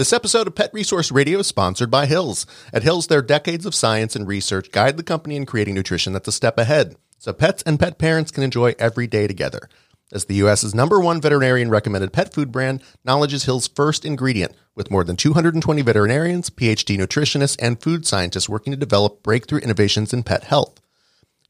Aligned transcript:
This 0.00 0.14
episode 0.14 0.46
of 0.46 0.54
Pet 0.54 0.72
Resource 0.72 1.12
Radio 1.12 1.40
is 1.40 1.46
sponsored 1.46 1.90
by 1.90 2.06
Hills. 2.06 2.46
At 2.72 2.84
Hills, 2.84 3.08
their 3.08 3.20
decades 3.20 3.66
of 3.66 3.74
science 3.74 4.16
and 4.16 4.26
research 4.26 4.72
guide 4.72 4.96
the 4.96 5.02
company 5.02 5.36
in 5.36 5.44
creating 5.44 5.74
nutrition 5.74 6.14
that's 6.14 6.26
a 6.26 6.32
step 6.32 6.56
ahead, 6.56 6.96
so 7.18 7.34
pets 7.34 7.62
and 7.66 7.78
pet 7.78 7.98
parents 7.98 8.30
can 8.30 8.42
enjoy 8.42 8.74
every 8.78 9.06
day 9.06 9.26
together. 9.26 9.68
As 10.10 10.24
the 10.24 10.36
U.S.'s 10.36 10.74
number 10.74 10.98
one 10.98 11.20
veterinarian 11.20 11.68
recommended 11.68 12.14
pet 12.14 12.32
food 12.32 12.50
brand, 12.50 12.82
knowledge 13.04 13.34
is 13.34 13.44
Hill's 13.44 13.68
first 13.68 14.06
ingredient, 14.06 14.54
with 14.74 14.90
more 14.90 15.04
than 15.04 15.16
220 15.16 15.82
veterinarians, 15.82 16.48
PhD 16.48 16.96
nutritionists, 16.96 17.58
and 17.60 17.82
food 17.82 18.06
scientists 18.06 18.48
working 18.48 18.70
to 18.70 18.78
develop 18.78 19.22
breakthrough 19.22 19.60
innovations 19.60 20.14
in 20.14 20.22
pet 20.22 20.44
health. 20.44 20.80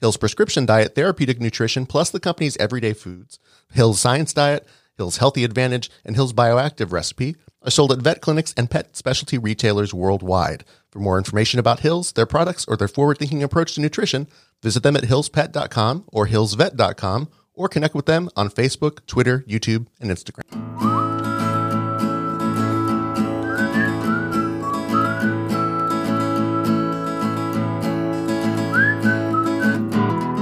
Hill's 0.00 0.16
prescription 0.16 0.66
diet, 0.66 0.96
therapeutic 0.96 1.40
nutrition, 1.40 1.86
plus 1.86 2.10
the 2.10 2.18
company's 2.18 2.56
everyday 2.56 2.94
foods, 2.94 3.38
Hill's 3.70 4.00
science 4.00 4.32
diet, 4.32 4.66
Hill's 4.96 5.18
healthy 5.18 5.44
advantage, 5.44 5.88
and 6.04 6.16
Hill's 6.16 6.32
bioactive 6.32 6.90
recipe 6.90 7.36
are 7.62 7.70
sold 7.70 7.92
at 7.92 7.98
vet 7.98 8.20
clinics 8.20 8.54
and 8.56 8.70
pet 8.70 8.96
specialty 8.96 9.38
retailers 9.38 9.94
worldwide. 9.94 10.64
For 10.90 10.98
more 10.98 11.18
information 11.18 11.60
about 11.60 11.80
Hills, 11.80 12.12
their 12.12 12.26
products, 12.26 12.64
or 12.66 12.76
their 12.76 12.88
forward 12.88 13.18
thinking 13.18 13.42
approach 13.42 13.74
to 13.74 13.80
nutrition, 13.80 14.26
visit 14.62 14.82
them 14.82 14.96
at 14.96 15.04
hillspet.com 15.04 16.04
or 16.08 16.26
hillsvet.com 16.26 17.28
or 17.54 17.68
connect 17.68 17.94
with 17.94 18.06
them 18.06 18.30
on 18.36 18.48
Facebook, 18.48 19.06
Twitter, 19.06 19.44
YouTube, 19.48 19.86
and 20.00 20.10
Instagram. 20.10 21.00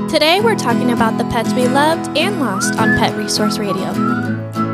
Today 0.09 0.41
we're 0.41 0.57
talking 0.57 0.91
about 0.91 1.19
the 1.19 1.25
pets 1.25 1.53
we 1.53 1.69
loved 1.69 2.17
and 2.17 2.41
lost 2.41 2.75
on 2.79 2.97
Pet 2.99 3.17
Resource 3.17 3.59
Radio. 3.59 4.68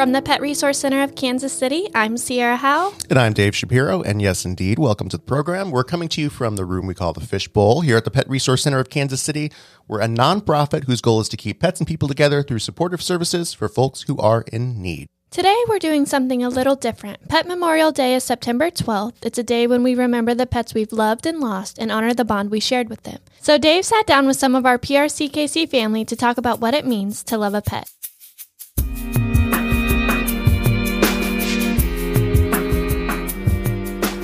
From 0.00 0.12
the 0.12 0.22
Pet 0.22 0.40
Resource 0.40 0.78
Center 0.78 1.02
of 1.02 1.14
Kansas 1.14 1.52
City, 1.52 1.86
I'm 1.94 2.16
Sierra 2.16 2.56
Howe. 2.56 2.94
And 3.10 3.18
I'm 3.18 3.34
Dave 3.34 3.54
Shapiro. 3.54 4.00
And 4.00 4.22
yes, 4.22 4.46
indeed, 4.46 4.78
welcome 4.78 5.10
to 5.10 5.18
the 5.18 5.22
program. 5.22 5.70
We're 5.70 5.84
coming 5.84 6.08
to 6.08 6.22
you 6.22 6.30
from 6.30 6.56
the 6.56 6.64
room 6.64 6.86
we 6.86 6.94
call 6.94 7.12
the 7.12 7.20
Fishbowl 7.20 7.82
here 7.82 7.98
at 7.98 8.06
the 8.06 8.10
Pet 8.10 8.26
Resource 8.26 8.62
Center 8.62 8.78
of 8.78 8.88
Kansas 8.88 9.20
City. 9.20 9.52
We're 9.86 10.00
a 10.00 10.06
nonprofit 10.06 10.84
whose 10.84 11.02
goal 11.02 11.20
is 11.20 11.28
to 11.28 11.36
keep 11.36 11.60
pets 11.60 11.80
and 11.80 11.86
people 11.86 12.08
together 12.08 12.42
through 12.42 12.60
supportive 12.60 13.02
services 13.02 13.52
for 13.52 13.68
folks 13.68 14.00
who 14.04 14.16
are 14.16 14.42
in 14.50 14.80
need. 14.80 15.06
Today 15.30 15.62
we're 15.68 15.78
doing 15.78 16.06
something 16.06 16.42
a 16.42 16.48
little 16.48 16.76
different. 16.76 17.28
Pet 17.28 17.46
Memorial 17.46 17.92
Day 17.92 18.14
is 18.14 18.24
September 18.24 18.70
12th. 18.70 19.16
It's 19.22 19.38
a 19.38 19.42
day 19.42 19.66
when 19.66 19.82
we 19.82 19.94
remember 19.94 20.34
the 20.34 20.46
pets 20.46 20.72
we've 20.72 20.94
loved 20.94 21.26
and 21.26 21.40
lost 21.40 21.78
and 21.78 21.92
honor 21.92 22.14
the 22.14 22.24
bond 22.24 22.50
we 22.50 22.58
shared 22.58 22.88
with 22.88 23.02
them. 23.02 23.18
So 23.42 23.58
Dave 23.58 23.84
sat 23.84 24.06
down 24.06 24.26
with 24.26 24.38
some 24.38 24.54
of 24.54 24.64
our 24.64 24.78
PRCKC 24.78 25.68
family 25.68 26.06
to 26.06 26.16
talk 26.16 26.38
about 26.38 26.58
what 26.58 26.72
it 26.72 26.86
means 26.86 27.22
to 27.24 27.36
love 27.36 27.52
a 27.52 27.60
pet. 27.60 27.90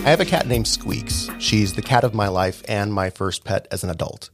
I 0.07 0.11
have 0.11 0.21
a 0.21 0.25
cat 0.25 0.47
named 0.47 0.69
Squeaks. 0.69 1.29
She's 1.41 1.73
the 1.73 1.83
cat 1.83 2.05
of 2.05 2.15
my 2.15 2.29
life 2.29 2.63
and 2.69 2.95
my 2.95 3.11
first 3.11 3.43
pet 3.43 3.67
as 3.73 3.83
an 3.83 3.91
adult. 3.91 4.31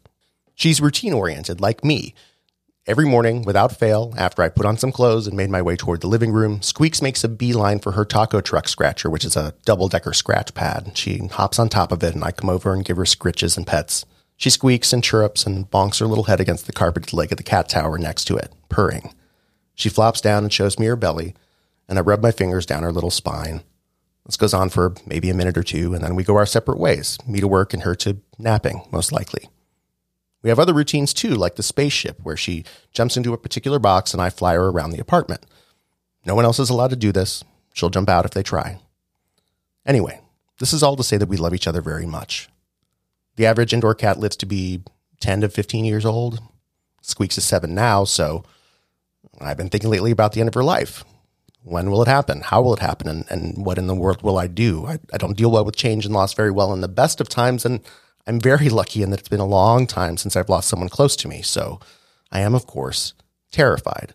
She's 0.55 0.83
routine 0.83 1.15
oriented, 1.15 1.63
like 1.63 1.83
me. 1.83 2.15
Every 2.87 3.07
morning, 3.07 3.41
without 3.41 3.79
fail, 3.79 4.13
after 4.19 4.43
I 4.43 4.51
put 4.51 4.67
on 4.67 4.77
some 4.77 4.93
clothes 4.93 5.27
and 5.27 5.35
made 5.35 5.49
my 5.49 5.63
way 5.63 5.77
toward 5.77 6.03
the 6.03 6.09
living 6.09 6.31
room, 6.31 6.61
Squeaks 6.61 7.01
makes 7.01 7.25
a 7.25 7.29
beeline 7.29 7.79
for 7.79 7.93
her 7.93 8.05
taco 8.05 8.43
truck 8.43 8.69
scratcher, 8.69 9.09
which 9.09 9.25
is 9.25 9.35
a 9.35 9.55
double 9.65 9.89
decker 9.89 10.13
scratch 10.13 10.53
pad. 10.53 10.93
She 10.95 11.17
hops 11.29 11.59
on 11.59 11.71
top 11.71 11.91
of 11.91 12.03
it, 12.03 12.15
and 12.15 12.23
I 12.23 12.33
come 12.33 12.51
over 12.51 12.75
and 12.75 12.85
give 12.85 12.99
her 12.99 13.05
scritches 13.05 13.57
and 13.57 13.67
pets. 13.67 14.05
She 14.37 14.51
squeaks 14.51 14.93
and 14.93 15.03
chirrups 15.03 15.47
and 15.47 15.71
bonks 15.71 16.01
her 16.01 16.07
little 16.07 16.25
head 16.25 16.39
against 16.39 16.67
the 16.67 16.75
carpeted 16.75 17.15
leg 17.15 17.33
of 17.33 17.39
the 17.39 17.43
cat 17.43 17.71
tower 17.71 17.97
next 17.97 18.27
to 18.27 18.37
it, 18.37 18.53
purring. 18.69 19.15
She 19.75 19.89
flops 19.89 20.21
down 20.21 20.45
and 20.45 20.53
shows 20.53 20.79
me 20.79 20.85
her 20.85 20.97
belly, 20.97 21.35
and 21.89 21.99
I 21.99 22.03
rub 22.03 22.23
my 22.23 22.31
fingers 22.31 22.67
down 22.67 22.83
her 22.83 22.93
little 22.93 23.09
spine. 23.09 23.63
This 24.27 24.37
goes 24.37 24.55
on 24.55 24.69
for 24.69 24.95
maybe 25.05 25.31
a 25.31 25.35
minute 25.35 25.57
or 25.57 25.63
two, 25.63 25.95
and 25.95 26.05
then 26.05 26.15
we 26.15 26.23
go 26.23 26.37
our 26.37 26.47
separate 26.47 26.79
ways, 26.79 27.19
me 27.27 27.41
to 27.41 27.49
work 27.49 27.75
and 27.75 27.83
her 27.83 27.95
to 27.97 28.19
napping, 28.39 28.83
most 28.93 29.11
likely. 29.11 29.49
We 30.43 30.49
have 30.49 30.59
other 30.59 30.75
routines 30.75 31.13
too, 31.13 31.35
like 31.35 31.57
the 31.57 31.63
spaceship, 31.63 32.19
where 32.23 32.37
she 32.37 32.65
jumps 32.93 33.17
into 33.17 33.33
a 33.33 33.39
particular 33.39 33.79
box 33.79 34.13
and 34.13 34.23
I 34.23 34.31
fly 34.31 34.55
her 34.55 34.69
around 34.69 34.91
the 34.91 35.01
apartment. 35.01 35.47
No 36.25 36.35
one 36.35 36.45
else 36.45 36.59
is 36.59 36.71
allowed 36.71 36.91
to 36.91 36.97
do 36.97 37.13
this. 37.13 37.43
She'll 37.75 37.91
jump 37.91 38.09
out 38.09 38.25
if 38.25 38.33
they 38.33 38.43
try. 38.43 38.79
Anyway, 39.87 40.21
this 40.59 40.73
is 40.73 40.83
all 40.83 40.97
to 40.97 41.05
say 41.05 41.17
that 41.17 41.29
we 41.29 41.37
love 41.37 41.55
each 41.55 41.67
other 41.67 41.81
very 41.81 42.07
much. 42.07 42.49
The 43.37 43.47
average 43.47 43.73
indoor 43.73 43.95
cat 43.95 44.19
lives 44.19 44.37
to 44.37 44.47
be 44.47 44.83
10 45.21 45.41
to 45.41 45.49
15 45.49 45.85
years 45.85 46.05
old. 46.05 46.41
Squeaks 47.03 47.39
is 47.39 47.45
seven 47.45 47.75
now, 47.75 48.05
so 48.05 48.45
I've 49.41 49.57
been 49.57 49.69
thinking 49.69 49.91
lately 49.91 50.11
about 50.11 50.33
the 50.33 50.41
end 50.41 50.49
of 50.49 50.55
her 50.55 50.65
life 50.65 51.05
when 51.65 51.91
will 51.91 52.03
it 52.03 52.09
happen? 52.09 52.41
How 52.41 52.61
will 52.61 52.75
it 52.75 52.81
happen? 52.81 53.09
And, 53.09 53.25
and 53.31 53.65
what 53.65 53.79
in 53.79 53.87
the 53.87 53.95
world 53.95 54.23
will 54.23 54.39
I 54.39 54.47
do? 54.47 54.87
I, 54.87 54.99
I 55.13 55.19
don't 55.19 55.37
deal 55.37 55.51
well 55.51 55.65
with 55.65 55.77
change 55.77 56.05
and 56.05 56.15
loss 56.15 56.35
very 56.35 56.51
well 56.51 56.73
in 56.73 56.81
the 56.81 56.89
best 56.89 57.21
of 57.21 57.29
times. 57.29 57.65
And 57.65 57.81
I'm 58.27 58.41
very 58.41 58.69
lucky 58.69 59.03
in 59.03 59.11
that 59.11 59.21
it's 59.21 59.29
been 59.29 59.41
a 59.41 59.47
long 59.47 59.87
time 59.87 60.17
since 60.17 60.37
I've 60.37 60.49
lost 60.49 60.69
someone 60.69 60.89
close 60.89 61.17
to 61.17 61.29
me. 61.29 61.43
So 61.43 61.81
I 62.31 62.41
am, 62.41 62.55
of 62.55 62.67
course, 62.67 63.15
terrified. 63.51 64.15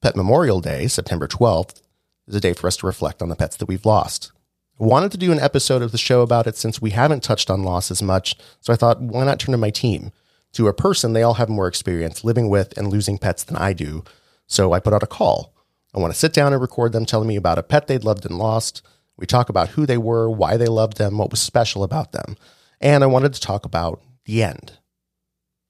Pet 0.00 0.16
Memorial 0.16 0.60
Day, 0.60 0.88
September 0.88 1.28
12th, 1.28 1.82
is 2.26 2.34
a 2.34 2.40
day 2.40 2.52
for 2.54 2.66
us 2.66 2.76
to 2.78 2.86
reflect 2.86 3.22
on 3.22 3.28
the 3.28 3.36
pets 3.36 3.56
that 3.56 3.68
we've 3.68 3.86
lost. 3.86 4.32
I 4.80 4.84
wanted 4.84 5.12
to 5.12 5.18
do 5.18 5.32
an 5.32 5.40
episode 5.40 5.82
of 5.82 5.92
the 5.92 5.98
show 5.98 6.22
about 6.22 6.46
it 6.46 6.56
since 6.56 6.80
we 6.80 6.90
haven't 6.90 7.22
touched 7.22 7.50
on 7.50 7.62
loss 7.62 7.90
as 7.90 8.02
much. 8.02 8.36
So 8.60 8.72
I 8.72 8.76
thought, 8.76 9.00
why 9.00 9.24
not 9.24 9.38
turn 9.38 9.52
to 9.52 9.58
my 9.58 9.70
team? 9.70 10.12
To 10.54 10.66
a 10.66 10.74
person, 10.74 11.12
they 11.12 11.22
all 11.22 11.34
have 11.34 11.48
more 11.48 11.68
experience 11.68 12.24
living 12.24 12.48
with 12.48 12.76
and 12.76 12.88
losing 12.88 13.18
pets 13.18 13.44
than 13.44 13.56
I 13.56 13.74
do. 13.74 14.02
So 14.46 14.72
I 14.72 14.80
put 14.80 14.92
out 14.92 15.02
a 15.02 15.06
call 15.06 15.51
I 15.94 15.98
want 15.98 16.12
to 16.12 16.18
sit 16.18 16.32
down 16.32 16.52
and 16.52 16.62
record 16.62 16.92
them 16.92 17.04
telling 17.04 17.28
me 17.28 17.36
about 17.36 17.58
a 17.58 17.62
pet 17.62 17.86
they'd 17.86 18.04
loved 18.04 18.24
and 18.24 18.38
lost. 18.38 18.82
We 19.16 19.26
talk 19.26 19.48
about 19.48 19.70
who 19.70 19.86
they 19.86 19.98
were, 19.98 20.30
why 20.30 20.56
they 20.56 20.66
loved 20.66 20.96
them, 20.96 21.18
what 21.18 21.30
was 21.30 21.40
special 21.40 21.84
about 21.84 22.12
them. 22.12 22.36
And 22.80 23.04
I 23.04 23.08
wanted 23.08 23.34
to 23.34 23.40
talk 23.40 23.64
about 23.64 24.02
the 24.24 24.42
end. 24.42 24.78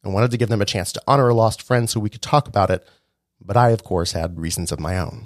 I 0.04 0.08
wanted 0.08 0.30
to 0.32 0.36
give 0.36 0.48
them 0.48 0.62
a 0.62 0.66
chance 0.66 0.92
to 0.92 1.02
honor 1.06 1.28
a 1.28 1.34
lost 1.34 1.62
friend 1.62 1.88
so 1.88 2.00
we 2.00 2.10
could 2.10 2.22
talk 2.22 2.48
about 2.48 2.70
it, 2.70 2.86
but 3.40 3.56
I, 3.56 3.70
of 3.70 3.84
course, 3.84 4.12
had 4.12 4.40
reasons 4.40 4.72
of 4.72 4.80
my 4.80 4.98
own. 4.98 5.24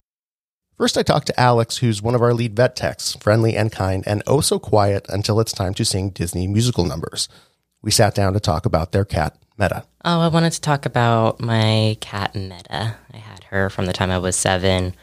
First, 0.77 0.97
I 0.97 1.03
talked 1.03 1.25
to 1.27 1.39
Alex, 1.39 1.77
who's 1.77 2.03
one 2.03 2.13
of 2.13 2.21
our 2.21 2.33
lead 2.33 2.55
vet 2.55 2.75
techs, 2.75 3.15
friendly 3.15 3.55
and 3.55 3.71
kind, 3.71 4.03
and 4.05 4.21
oh 4.27 4.41
so 4.41 4.59
quiet 4.59 5.07
until 5.09 5.39
it's 5.39 5.51
time 5.51 5.73
to 5.75 5.85
sing 5.85 6.11
Disney 6.11 6.45
musical 6.45 6.85
numbers. 6.85 7.27
We 7.81 7.89
sat 7.89 8.13
down 8.13 8.33
to 8.33 8.39
talk 8.39 8.65
about 8.65 8.91
their 8.91 9.05
cat, 9.05 9.35
Meta. 9.57 9.85
Oh, 10.05 10.21
I 10.21 10.27
wanted 10.27 10.53
to 10.53 10.61
talk 10.61 10.85
about 10.85 11.39
my 11.39 11.97
cat, 11.99 12.35
Meta. 12.35 12.95
I 13.11 13.17
had 13.17 13.45
her 13.45 13.69
from 13.71 13.87
the 13.87 13.93
time 13.93 14.11
I 14.11 14.19
was 14.19 14.35
seven 14.35 14.93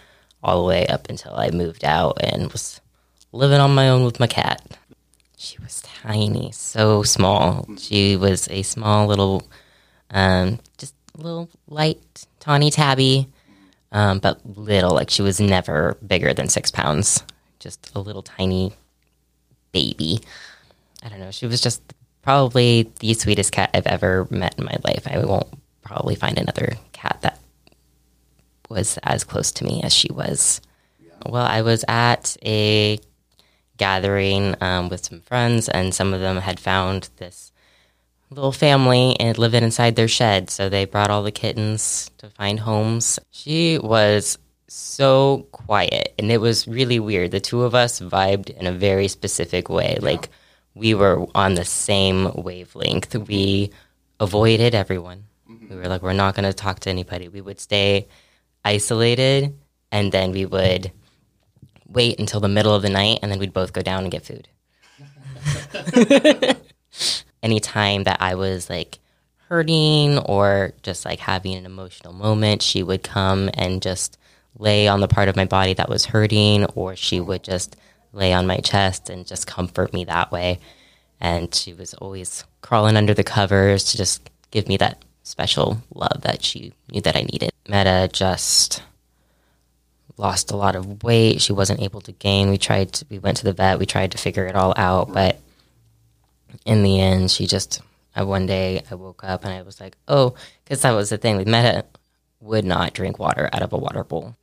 all 0.45 0.63
the 0.63 0.69
way 0.69 0.87
up 0.87 1.09
until 1.11 1.35
I 1.35 1.51
moved 1.51 1.85
out 1.85 2.19
and 2.23 2.53
was 2.53 2.81
living 3.33 3.59
on 3.59 3.75
my 3.75 3.89
own 3.89 4.05
with 4.05 4.21
my 4.21 4.29
cat. 4.29 4.79
She 5.37 5.59
was 5.59 5.83
tiny, 5.83 6.53
so 6.53 7.03
small. 7.03 7.69
She 7.79 8.17
was 8.17 8.49
a 8.49 8.63
small 8.63 9.07
little, 9.09 9.43
um, 10.11 10.61
just 10.79 10.95
a 11.19 11.21
little 11.21 11.51
light, 11.67 12.27
tawny 12.39 12.71
tabby, 12.71 13.29
um, 13.91 14.21
but 14.21 14.41
little. 14.57 14.93
Like 14.93 15.11
she 15.11 15.23
was 15.23 15.41
never 15.41 15.97
bigger 16.07 16.33
than 16.33 16.49
six 16.49 16.71
pounds. 16.71 17.25
Just 17.59 17.91
a 17.95 17.99
little 17.99 18.23
tiny 18.23 18.73
baby. 19.73 20.21
I 21.03 21.09
don't 21.09 21.19
know. 21.19 21.33
She 21.33 21.47
was 21.47 21.61
just 21.61 21.83
probably 22.25 22.91
the 23.01 23.15
sweetest 23.15 23.53
cat 23.53 23.71
I've 23.75 23.87
ever 23.87 24.27
met 24.31 24.59
in 24.59 24.65
my 24.65 24.77
life. 24.83 25.07
I 25.07 25.19
won't 25.19 25.47
probably 25.83 26.15
find 26.15 26.39
another 26.39 26.73
cat 26.93 27.19
that 27.21 27.39
was 28.71 28.99
as 29.03 29.25
close 29.25 29.53
to 29.53 29.65
me 29.65 29.83
as 29.83 29.93
she 29.93 30.11
was. 30.11 30.61
Well, 31.27 31.45
I 31.45 31.63
was 31.63 31.85
at 31.87 32.37
a 32.45 32.99
gathering 33.77 34.55
um, 34.61 34.89
with 34.89 35.05
some 35.05 35.21
friends, 35.21 35.69
and 35.69 35.95
some 35.95 36.15
of 36.15 36.21
them 36.21 36.39
had 36.39 36.59
found 36.59 37.11
this 37.17 37.53
little 38.31 38.53
family 38.53 39.17
and 39.21 39.37
living 39.39 39.63
inside 39.63 39.95
their 39.95 40.09
shed. 40.09 40.51
So 40.51 40.69
they 40.69 40.87
brought 40.87 41.11
all 41.11 41.23
the 41.23 41.31
kittens 41.31 42.11
to 42.19 42.31
find 42.31 42.59
homes. 42.59 43.19
She 43.31 43.79
was 43.79 44.39
so 44.67 45.47
quiet, 45.53 46.15
and 46.19 46.33
it 46.33 46.41
was 46.41 46.67
really 46.67 46.99
weird. 46.99 47.31
The 47.31 47.41
two 47.41 47.63
of 47.63 47.75
us 47.75 48.01
vibed 48.01 48.51
in 48.51 48.67
a 48.67 48.73
very 48.73 49.09
specific 49.09 49.69
way. 49.69 49.99
Yeah. 49.99 50.05
Like, 50.05 50.31
we 50.75 50.95
were 50.95 51.27
on 51.35 51.55
the 51.55 51.65
same 51.65 52.33
wavelength. 52.35 53.15
We 53.15 53.71
avoided 54.21 54.75
everyone. 54.75 55.25
Mm-hmm. 55.49 55.69
We 55.71 55.77
were 55.77 55.89
like, 55.89 56.03
we're 56.03 56.13
not 56.13 56.35
going 56.35 56.45
to 56.45 56.53
talk 56.53 56.81
to 56.81 56.91
anybody. 56.91 57.29
We 57.29 57.41
would 57.41 57.61
stay 57.61 58.09
isolated 58.65 59.57
and 59.93 60.11
then 60.11 60.33
we 60.33 60.47
would 60.47 60.91
wait 61.87 62.19
until 62.19 62.41
the 62.41 62.49
middle 62.49 62.75
of 62.75 62.83
the 62.83 62.91
night 62.91 63.21
and 63.23 63.31
then 63.31 63.39
we'd 63.39 63.53
both 63.53 63.73
go 63.73 63.83
down 63.83 64.03
and 64.03 64.11
get 64.11 64.25
food. 64.25 64.49
Anytime 67.43 68.05
that 68.05 68.21
I 68.21 68.35
was 68.35 68.71
like 68.71 68.99
hurting 69.49 70.19
or 70.19 70.73
just 70.83 71.05
like 71.05 71.21
having 71.21 71.55
an 71.55 71.67
emotional 71.67 72.13
moment, 72.13 72.63
she 72.63 72.83
would 72.83 73.03
come 73.03 73.51
and 73.55 73.83
just 73.83 74.19
lay 74.59 74.89
on 74.89 75.01
the 75.01 75.09
part 75.09 75.29
of 75.29 75.37
my 75.37 75.45
body 75.45 75.75
that 75.75 75.89
was 75.89 76.07
hurting, 76.07 76.65
or 76.75 76.97
she 76.97 77.21
would 77.21 77.43
just 77.43 77.77
lay 78.15 78.33
on 78.33 78.47
my 78.47 78.59
chest 78.59 79.11
and 79.11 79.27
just 79.27 79.47
comfort 79.47 79.93
me 79.93 80.05
that 80.05 80.33
way. 80.33 80.61
And 81.21 81.55
she 81.55 81.73
was 81.73 81.95
always 81.95 82.45
crawling 82.61 82.97
under 82.97 83.15
the 83.15 83.25
covers 83.25 83.85
to 83.85 83.97
just 83.97 84.31
give 84.51 84.69
me 84.69 84.77
that 84.79 85.05
special 85.23 85.83
love 85.95 86.21
that 86.23 86.43
she 86.43 86.73
knew 86.91 87.01
that 87.01 87.17
I 87.17 87.23
needed. 87.23 87.51
Meta 87.69 88.09
just 88.13 88.83
lost 90.17 90.53
a 90.53 90.57
lot 90.57 90.77
of 90.77 91.03
weight. 91.03 91.41
She 91.41 91.53
wasn't 91.53 91.83
able 91.83 92.01
to 92.03 92.13
gain. 92.13 92.51
We 92.51 92.59
tried 92.59 92.93
to, 92.95 93.07
we 93.11 93.19
went 93.19 93.39
to 93.39 93.45
the 93.45 93.53
vet. 93.53 93.79
We 93.79 93.87
tried 93.87 94.13
to 94.13 94.19
figure 94.19 94.47
it 94.47 94.55
all 94.55 94.75
out, 94.77 95.13
but 95.13 95.41
in 96.65 96.83
the 96.83 97.01
end, 97.01 97.31
she 97.31 97.47
just 97.47 97.83
uh, 98.19 98.25
one 98.25 98.47
day 98.47 98.83
I 98.91 98.95
woke 98.95 99.25
up 99.25 99.45
and 99.45 99.53
I 99.53 99.63
was 99.63 99.81
like, 99.81 99.97
oh, 100.07 100.35
because 100.63 100.83
that 100.83 100.93
was 100.93 101.11
the 101.11 101.19
thing. 101.19 101.37
with 101.37 101.49
Meta 101.49 101.85
would 102.41 102.65
not 102.65 102.95
drink 102.95 103.19
water 103.19 103.49
out 103.53 103.63
of 103.63 103.73
a 103.73 103.79
water 103.79 104.05
bowl. 104.05 104.37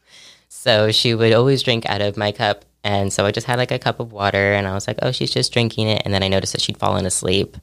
So 0.62 0.92
she 0.92 1.16
would 1.16 1.34
always 1.34 1.64
drink 1.64 1.90
out 1.90 2.02
of 2.02 2.18
my 2.18 2.32
cup. 2.32 2.66
And 2.84 3.12
so 3.12 3.26
I 3.26 3.32
just 3.32 3.48
had 3.48 3.58
like 3.58 3.72
a 3.72 3.80
cup 3.80 4.00
of 4.00 4.12
water 4.12 4.54
and 4.54 4.68
I 4.68 4.76
was 4.76 4.88
like, 4.88 5.00
oh, 5.02 5.12
she's 5.12 5.32
just 5.32 5.52
drinking 5.52 5.88
it. 5.88 6.04
And 6.06 6.14
then 6.14 6.22
I 6.22 6.28
noticed 6.28 6.54
that 6.54 6.62
she'd 6.62 6.78
fallen 6.78 7.08
asleep, 7.08 7.58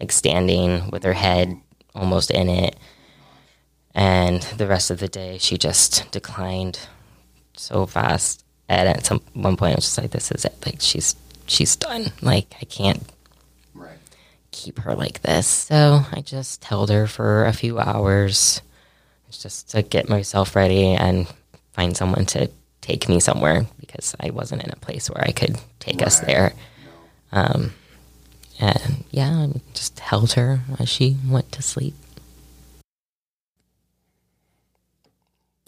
like 0.00 0.10
standing 0.10 0.90
with 0.90 1.04
her 1.04 1.12
head 1.12 1.56
almost 1.94 2.32
in 2.32 2.48
it. 2.48 2.74
And 3.94 4.42
the 4.42 4.66
rest 4.66 4.90
of 4.90 4.98
the 4.98 5.06
day, 5.06 5.38
she 5.38 5.58
just 5.58 6.10
declined 6.10 6.80
so 7.54 7.86
fast. 7.86 8.44
And 8.68 8.88
at 8.88 9.06
some 9.06 9.22
one 9.32 9.56
point, 9.56 9.74
I 9.74 9.76
was 9.76 9.84
just 9.84 9.98
like, 9.98 10.10
this 10.10 10.32
is 10.32 10.44
it. 10.44 10.56
Like, 10.66 10.80
she's 10.80 11.14
she's 11.46 11.76
done. 11.76 12.06
Like, 12.20 12.52
I 12.60 12.64
can't 12.64 13.12
right. 13.76 13.96
keep 14.50 14.80
her 14.80 14.96
like 14.96 15.22
this. 15.22 15.46
So 15.46 16.00
I 16.10 16.20
just 16.20 16.64
held 16.64 16.90
her 16.90 17.06
for 17.06 17.44
a 17.44 17.52
few 17.52 17.78
hours 17.78 18.60
just 19.30 19.70
to 19.70 19.82
get 19.82 20.08
myself 20.08 20.56
ready 20.56 20.86
and 20.88 21.32
find 21.80 21.96
someone 21.96 22.26
to 22.26 22.50
take 22.82 23.08
me 23.08 23.18
somewhere 23.20 23.64
because 23.80 24.14
I 24.20 24.28
wasn't 24.28 24.62
in 24.62 24.70
a 24.70 24.76
place 24.76 25.08
where 25.08 25.24
I 25.24 25.32
could 25.32 25.56
take 25.78 25.96
right. 25.96 26.08
us 26.08 26.20
there. 26.20 26.52
Um, 27.32 27.72
and 28.58 29.04
yeah, 29.10 29.30
I 29.30 29.60
just 29.72 29.98
held 30.00 30.32
her 30.32 30.60
as 30.78 30.90
she 30.90 31.16
went 31.26 31.50
to 31.52 31.62
sleep. 31.62 31.94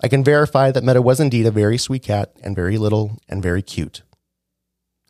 I 0.02 0.08
can 0.08 0.22
verify 0.22 0.70
that 0.70 0.84
Meta 0.84 1.00
was 1.00 1.18
indeed 1.18 1.46
a 1.46 1.50
very 1.50 1.78
sweet 1.78 2.02
cat 2.02 2.32
and 2.42 2.54
very 2.54 2.76
little 2.76 3.18
and 3.26 3.42
very 3.42 3.62
cute. 3.62 4.02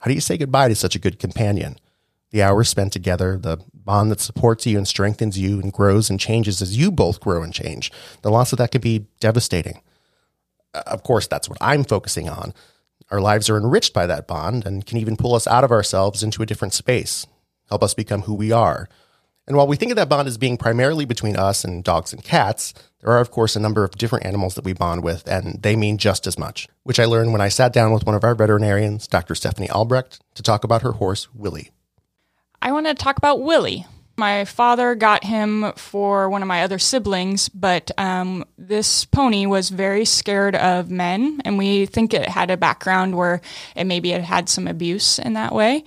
How 0.00 0.08
do 0.08 0.14
you 0.14 0.20
say 0.20 0.37
goodbye 0.37 0.69
to 0.69 0.76
such 0.76 0.94
a 0.94 1.00
good 1.00 1.19
companion? 1.19 1.78
The 2.31 2.44
hours 2.44 2.69
spent 2.69 2.93
together, 2.93 3.37
the 3.37 3.58
bond 3.75 4.12
that 4.12 4.20
supports 4.20 4.66
you 4.66 4.78
and 4.78 4.87
strengthens 4.87 5.37
you 5.37 5.58
and 5.58 5.72
grows 5.72 6.10
and 6.10 6.20
changes 6.20 6.62
as 6.62 6.76
you 6.76 6.93
both 6.93 7.19
grow 7.19 7.43
and 7.43 7.52
change. 7.52 7.90
The 8.22 8.31
loss 8.31 8.52
of 8.52 8.58
that 8.58 8.70
can 8.70 8.81
be 8.81 9.06
devastating. 9.19 9.81
Of 10.75 11.03
course, 11.03 11.27
that's 11.27 11.49
what 11.49 11.59
I'm 11.61 11.85
focusing 11.85 12.29
on. 12.29 12.55
Our 13.11 13.21
lives 13.21 13.51
are 13.51 13.57
enriched 13.57 13.93
by 13.93 14.07
that 14.07 14.27
bond 14.27 14.65
and 14.65 14.87
can 14.87 14.99
even 14.99 15.17
pull 15.17 15.35
us 15.35 15.47
out 15.47 15.65
of 15.65 15.71
ourselves 15.71 16.23
into 16.23 16.43
a 16.43 16.47
different 16.47 16.73
space, 16.73 17.27
help 17.69 17.83
us 17.83 17.95
become 17.95 18.23
who 18.23 18.35
we 18.35 18.53
are. 18.53 18.89
And 19.47 19.57
while 19.57 19.67
we 19.67 19.77
think 19.77 19.91
of 19.91 19.97
that 19.97 20.09
bond 20.09 20.29
as 20.29 20.39
being 20.39 20.57
primarily 20.57 21.05
between 21.05 21.37
us 21.37 21.65
and 21.65 21.83
dogs 21.83 22.13
and 22.13 22.23
cats, 22.23 22.73
there 23.01 23.11
are, 23.11 23.21
of 23.21 23.33
course, 23.33 23.57
a 23.57 23.61
number 23.61 23.83
of 23.83 23.99
different 23.99 24.25
animals 24.25 24.55
that 24.55 24.65
we 24.65 24.73
bond 24.73 25.03
with, 25.03 25.27
and 25.27 25.61
they 25.63 25.75
mean 25.75 25.99
just 25.99 26.27
as 26.29 26.39
much, 26.39 26.69
which 26.85 27.01
I 27.01 27.05
learned 27.05 27.33
when 27.33 27.41
I 27.41 27.49
sat 27.49 27.73
down 27.73 27.93
with 27.93 28.07
one 28.07 28.15
of 28.15 28.23
our 28.23 28.37
veterinarians, 28.37 29.09
Dr. 29.09 29.35
Stephanie 29.35 29.69
Albrecht, 29.69 30.21
to 30.37 30.43
talk 30.43 30.63
about 30.63 30.83
her 30.83 30.93
horse, 30.93 31.29
Willie. 31.35 31.73
I 32.63 32.71
want 32.71 32.87
to 32.87 32.95
talk 32.95 33.19
about 33.19 33.43
Willie. 33.43 33.85
My 34.23 34.45
father 34.45 34.95
got 34.95 35.25
him 35.25 35.73
for 35.75 36.31
one 36.31 36.43
of 36.43 36.47
my 36.47 36.63
other 36.63 36.79
siblings, 36.79 37.49
but 37.49 37.91
um, 37.99 38.45
this 38.57 39.05
pony 39.05 39.47
was 39.47 39.69
very 39.69 40.05
scared 40.05 40.55
of 40.55 40.93
men, 40.93 41.41
and 41.45 41.59
we 41.59 41.87
think 41.87 42.15
it 42.15 42.29
had 42.29 42.49
a 42.49 42.57
background 42.57 43.17
where 43.17 43.41
it 43.75 43.83
maybe 43.83 44.13
it 44.13 44.23
had 44.23 44.49
some 44.49 44.69
abuse 44.69 45.19
in 45.19 45.33
that 45.33 45.53
way. 45.53 45.83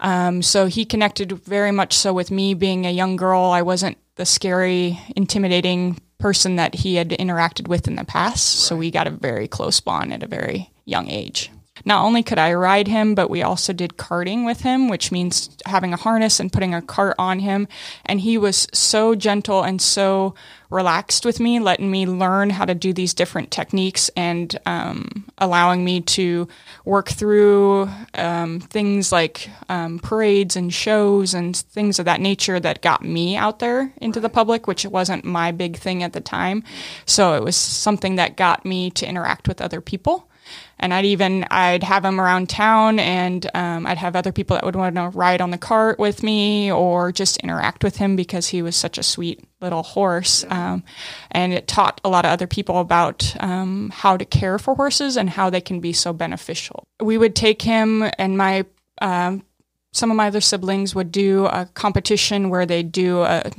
Um, 0.00 0.42
so 0.42 0.66
he 0.66 0.84
connected 0.84 1.30
very 1.30 1.70
much 1.70 1.92
so 1.92 2.12
with 2.12 2.32
me 2.32 2.54
being 2.54 2.86
a 2.86 2.90
young 2.90 3.14
girl. 3.14 3.52
I 3.52 3.62
wasn't 3.62 3.98
the 4.16 4.26
scary, 4.26 4.98
intimidating 5.14 6.00
person 6.18 6.56
that 6.56 6.74
he 6.74 6.96
had 6.96 7.10
interacted 7.10 7.68
with 7.68 7.86
in 7.86 7.94
the 7.94 8.04
past. 8.04 8.46
So 8.46 8.74
we 8.74 8.90
got 8.90 9.06
a 9.06 9.10
very 9.10 9.46
close 9.46 9.78
bond 9.78 10.12
at 10.12 10.24
a 10.24 10.26
very 10.26 10.72
young 10.86 11.08
age. 11.08 11.52
Not 11.86 12.04
only 12.04 12.24
could 12.24 12.38
I 12.38 12.52
ride 12.52 12.88
him, 12.88 13.14
but 13.14 13.30
we 13.30 13.42
also 13.42 13.72
did 13.72 13.96
carting 13.96 14.44
with 14.44 14.62
him, 14.62 14.88
which 14.88 15.12
means 15.12 15.48
having 15.66 15.92
a 15.92 15.96
harness 15.96 16.40
and 16.40 16.52
putting 16.52 16.74
a 16.74 16.82
cart 16.82 17.14
on 17.16 17.38
him. 17.38 17.68
And 18.04 18.20
he 18.20 18.36
was 18.36 18.66
so 18.72 19.14
gentle 19.14 19.62
and 19.62 19.80
so 19.80 20.34
relaxed 20.68 21.24
with 21.24 21.38
me, 21.38 21.60
letting 21.60 21.88
me 21.88 22.04
learn 22.04 22.50
how 22.50 22.64
to 22.64 22.74
do 22.74 22.92
these 22.92 23.14
different 23.14 23.52
techniques 23.52 24.10
and 24.16 24.58
um, 24.66 25.24
allowing 25.38 25.84
me 25.84 26.00
to 26.00 26.48
work 26.84 27.08
through 27.08 27.88
um, 28.14 28.58
things 28.58 29.12
like 29.12 29.48
um, 29.68 30.00
parades 30.00 30.56
and 30.56 30.74
shows 30.74 31.34
and 31.34 31.56
things 31.56 32.00
of 32.00 32.04
that 32.04 32.20
nature 32.20 32.58
that 32.58 32.82
got 32.82 33.04
me 33.04 33.36
out 33.36 33.60
there 33.60 33.92
into 33.98 34.18
the 34.18 34.28
public, 34.28 34.66
which 34.66 34.84
wasn't 34.84 35.24
my 35.24 35.52
big 35.52 35.76
thing 35.76 36.02
at 36.02 36.14
the 36.14 36.20
time. 36.20 36.64
So 37.04 37.34
it 37.34 37.44
was 37.44 37.54
something 37.54 38.16
that 38.16 38.36
got 38.36 38.64
me 38.64 38.90
to 38.90 39.06
interact 39.06 39.46
with 39.46 39.60
other 39.60 39.80
people 39.80 40.28
and 40.78 40.92
I'd 40.92 41.04
even 41.04 41.44
I'd 41.50 41.82
have 41.82 42.04
him 42.04 42.20
around 42.20 42.48
town, 42.48 42.98
and 42.98 43.48
um, 43.54 43.86
I'd 43.86 43.98
have 43.98 44.16
other 44.16 44.32
people 44.32 44.56
that 44.56 44.64
would 44.64 44.76
want 44.76 44.96
to 44.96 45.08
ride 45.08 45.40
on 45.40 45.50
the 45.50 45.58
cart 45.58 45.98
with 45.98 46.22
me 46.22 46.70
or 46.70 47.12
just 47.12 47.38
interact 47.38 47.82
with 47.82 47.96
him 47.96 48.16
because 48.16 48.48
he 48.48 48.62
was 48.62 48.76
such 48.76 48.98
a 48.98 49.02
sweet 49.02 49.42
little 49.60 49.82
horse. 49.82 50.44
Um, 50.48 50.84
and 51.30 51.52
it 51.52 51.66
taught 51.66 52.00
a 52.04 52.08
lot 52.08 52.24
of 52.24 52.30
other 52.30 52.46
people 52.46 52.80
about 52.80 53.34
um, 53.40 53.90
how 53.94 54.16
to 54.16 54.24
care 54.24 54.58
for 54.58 54.74
horses 54.74 55.16
and 55.16 55.30
how 55.30 55.50
they 55.50 55.60
can 55.60 55.80
be 55.80 55.92
so 55.92 56.12
beneficial. 56.12 56.84
We 57.00 57.18
would 57.18 57.34
take 57.34 57.62
him, 57.62 58.08
and 58.18 58.36
my 58.36 58.66
um, 59.00 59.44
some 59.92 60.10
of 60.10 60.16
my 60.16 60.26
other 60.26 60.42
siblings 60.42 60.94
would 60.94 61.10
do 61.10 61.46
a 61.46 61.66
competition 61.72 62.50
where 62.50 62.66
they 62.66 62.82
do 62.82 63.22
a 63.22 63.50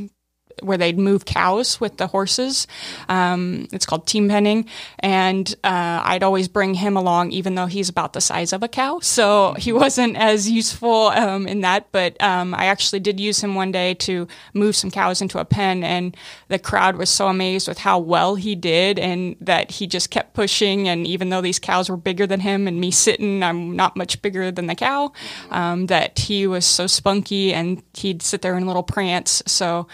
where 0.61 0.77
they'd 0.77 0.97
move 0.97 1.25
cows 1.25 1.79
with 1.79 1.97
the 1.97 2.07
horses. 2.07 2.67
Um, 3.09 3.67
it's 3.71 3.85
called 3.85 4.07
team 4.07 4.29
penning, 4.29 4.65
and 4.99 5.53
uh, 5.63 6.01
I'd 6.03 6.23
always 6.23 6.47
bring 6.47 6.73
him 6.73 6.97
along, 6.97 7.31
even 7.31 7.55
though 7.55 7.65
he's 7.65 7.89
about 7.89 8.13
the 8.13 8.21
size 8.21 8.53
of 8.53 8.63
a 8.63 8.67
cow. 8.67 8.99
So 8.99 9.53
he 9.57 9.71
wasn't 9.71 10.17
as 10.17 10.49
useful 10.49 11.07
um, 11.07 11.47
in 11.47 11.61
that. 11.61 11.91
But 11.91 12.21
um, 12.21 12.53
I 12.53 12.65
actually 12.65 12.99
did 12.99 13.19
use 13.19 13.43
him 13.43 13.55
one 13.55 13.71
day 13.71 13.93
to 13.95 14.27
move 14.53 14.75
some 14.75 14.91
cows 14.91 15.21
into 15.21 15.39
a 15.39 15.45
pen, 15.45 15.83
and 15.83 16.15
the 16.47 16.59
crowd 16.59 16.95
was 16.95 17.09
so 17.09 17.27
amazed 17.27 17.67
with 17.67 17.79
how 17.79 17.99
well 17.99 18.35
he 18.35 18.55
did, 18.55 18.99
and 18.99 19.35
that 19.41 19.71
he 19.71 19.87
just 19.87 20.09
kept 20.09 20.33
pushing. 20.33 20.87
And 20.87 21.05
even 21.07 21.29
though 21.29 21.41
these 21.41 21.59
cows 21.59 21.89
were 21.89 21.97
bigger 21.97 22.27
than 22.27 22.39
him, 22.39 22.67
and 22.67 22.79
me 22.79 22.91
sitting, 22.91 23.43
I'm 23.43 23.75
not 23.75 23.95
much 23.95 24.21
bigger 24.21 24.51
than 24.51 24.67
the 24.67 24.75
cow. 24.75 25.11
Um, 25.51 25.87
that 25.87 26.19
he 26.19 26.47
was 26.47 26.65
so 26.65 26.87
spunky, 26.87 27.53
and 27.53 27.83
he'd 27.93 28.21
sit 28.21 28.41
there 28.41 28.57
in 28.57 28.67
little 28.67 28.83
prance. 28.83 29.43
So 29.45 29.87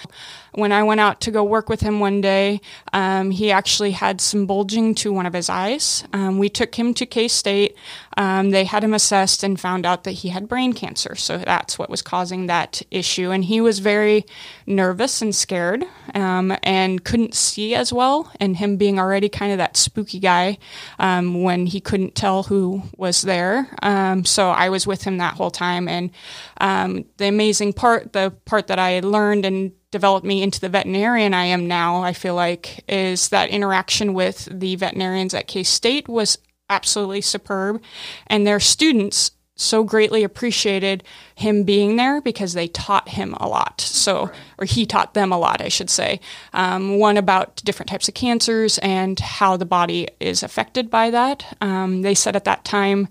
when 0.53 0.71
I 0.71 0.83
went 0.83 0.99
out 0.99 1.21
to 1.21 1.31
go 1.31 1.43
work 1.43 1.69
with 1.69 1.81
him 1.81 1.99
one 1.99 2.21
day, 2.21 2.61
um, 2.93 3.31
he 3.31 3.51
actually 3.51 3.91
had 3.91 4.21
some 4.21 4.45
bulging 4.45 4.95
to 4.95 5.11
one 5.11 5.25
of 5.25 5.33
his 5.33 5.49
eyes. 5.49 6.03
Um, 6.13 6.37
we 6.37 6.49
took 6.49 6.75
him 6.75 6.93
to 6.95 7.05
K 7.05 7.27
State. 7.27 7.75
Um, 8.17 8.51
they 8.51 8.65
had 8.65 8.83
him 8.83 8.93
assessed 8.93 9.43
and 9.43 9.59
found 9.59 9.85
out 9.85 10.03
that 10.03 10.11
he 10.11 10.29
had 10.29 10.47
brain 10.47 10.73
cancer. 10.73 11.15
So 11.15 11.37
that's 11.37 11.79
what 11.79 11.89
was 11.89 12.01
causing 12.01 12.47
that 12.47 12.81
issue. 12.91 13.31
And 13.31 13.45
he 13.45 13.61
was 13.61 13.79
very 13.79 14.25
nervous 14.65 15.21
and 15.21 15.35
scared 15.35 15.83
um, 16.13 16.55
and 16.63 17.03
couldn't 17.03 17.33
see 17.33 17.75
as 17.75 17.91
well. 17.91 18.31
And 18.39 18.57
him 18.57 18.77
being 18.77 18.99
already 18.99 19.29
kind 19.29 19.51
of 19.51 19.57
that 19.57 19.77
spooky 19.77 20.19
guy 20.19 20.57
um, 20.99 21.43
when 21.43 21.65
he 21.65 21.79
couldn't 21.81 22.15
tell 22.15 22.43
who 22.43 22.83
was 22.97 23.21
there. 23.21 23.69
Um, 23.81 24.25
so 24.25 24.49
I 24.49 24.69
was 24.69 24.85
with 24.85 25.03
him 25.03 25.17
that 25.17 25.35
whole 25.35 25.51
time. 25.51 25.87
And 25.87 26.11
the 26.59 27.27
amazing 27.27 27.73
part, 27.73 28.13
the 28.13 28.31
part 28.45 28.67
that 28.67 28.79
I 28.79 28.99
learned 28.99 29.45
and 29.45 29.71
developed 29.91 30.25
me 30.25 30.41
into 30.41 30.59
the 30.59 30.69
veterinarian 30.69 31.33
I 31.33 31.45
am 31.45 31.67
now, 31.67 32.01
I 32.01 32.13
feel 32.13 32.35
like, 32.35 32.83
is 32.87 33.29
that 33.29 33.49
interaction 33.49 34.13
with 34.13 34.47
the 34.51 34.75
veterinarians 34.75 35.33
at 35.33 35.47
K 35.47 35.63
State 35.63 36.07
was 36.09 36.37
absolutely 36.73 37.21
superb. 37.21 37.81
And 38.27 38.45
their 38.45 38.59
students 38.59 39.31
so 39.55 39.83
greatly 39.83 40.23
appreciated 40.23 41.03
him 41.35 41.63
being 41.63 41.95
there 41.95 42.19
because 42.19 42.53
they 42.53 42.67
taught 42.67 43.09
him 43.09 43.35
a 43.35 43.47
lot. 43.47 43.79
So, 43.81 44.31
or 44.57 44.65
he 44.65 44.85
taught 44.85 45.13
them 45.13 45.31
a 45.31 45.37
lot, 45.37 45.61
I 45.61 45.67
should 45.67 45.91
say. 45.91 46.19
Um, 46.53 46.97
one 46.97 47.17
about 47.17 47.57
different 47.63 47.89
types 47.89 48.07
of 48.07 48.15
cancers 48.15 48.79
and 48.79 49.19
how 49.19 49.55
the 49.55 49.65
body 49.65 50.07
is 50.19 50.41
affected 50.41 50.89
by 50.89 51.11
that. 51.11 51.55
Um, 51.61 52.01
they 52.01 52.15
said 52.15 52.35
at 52.35 52.45
that 52.45 52.65
time 52.65 53.09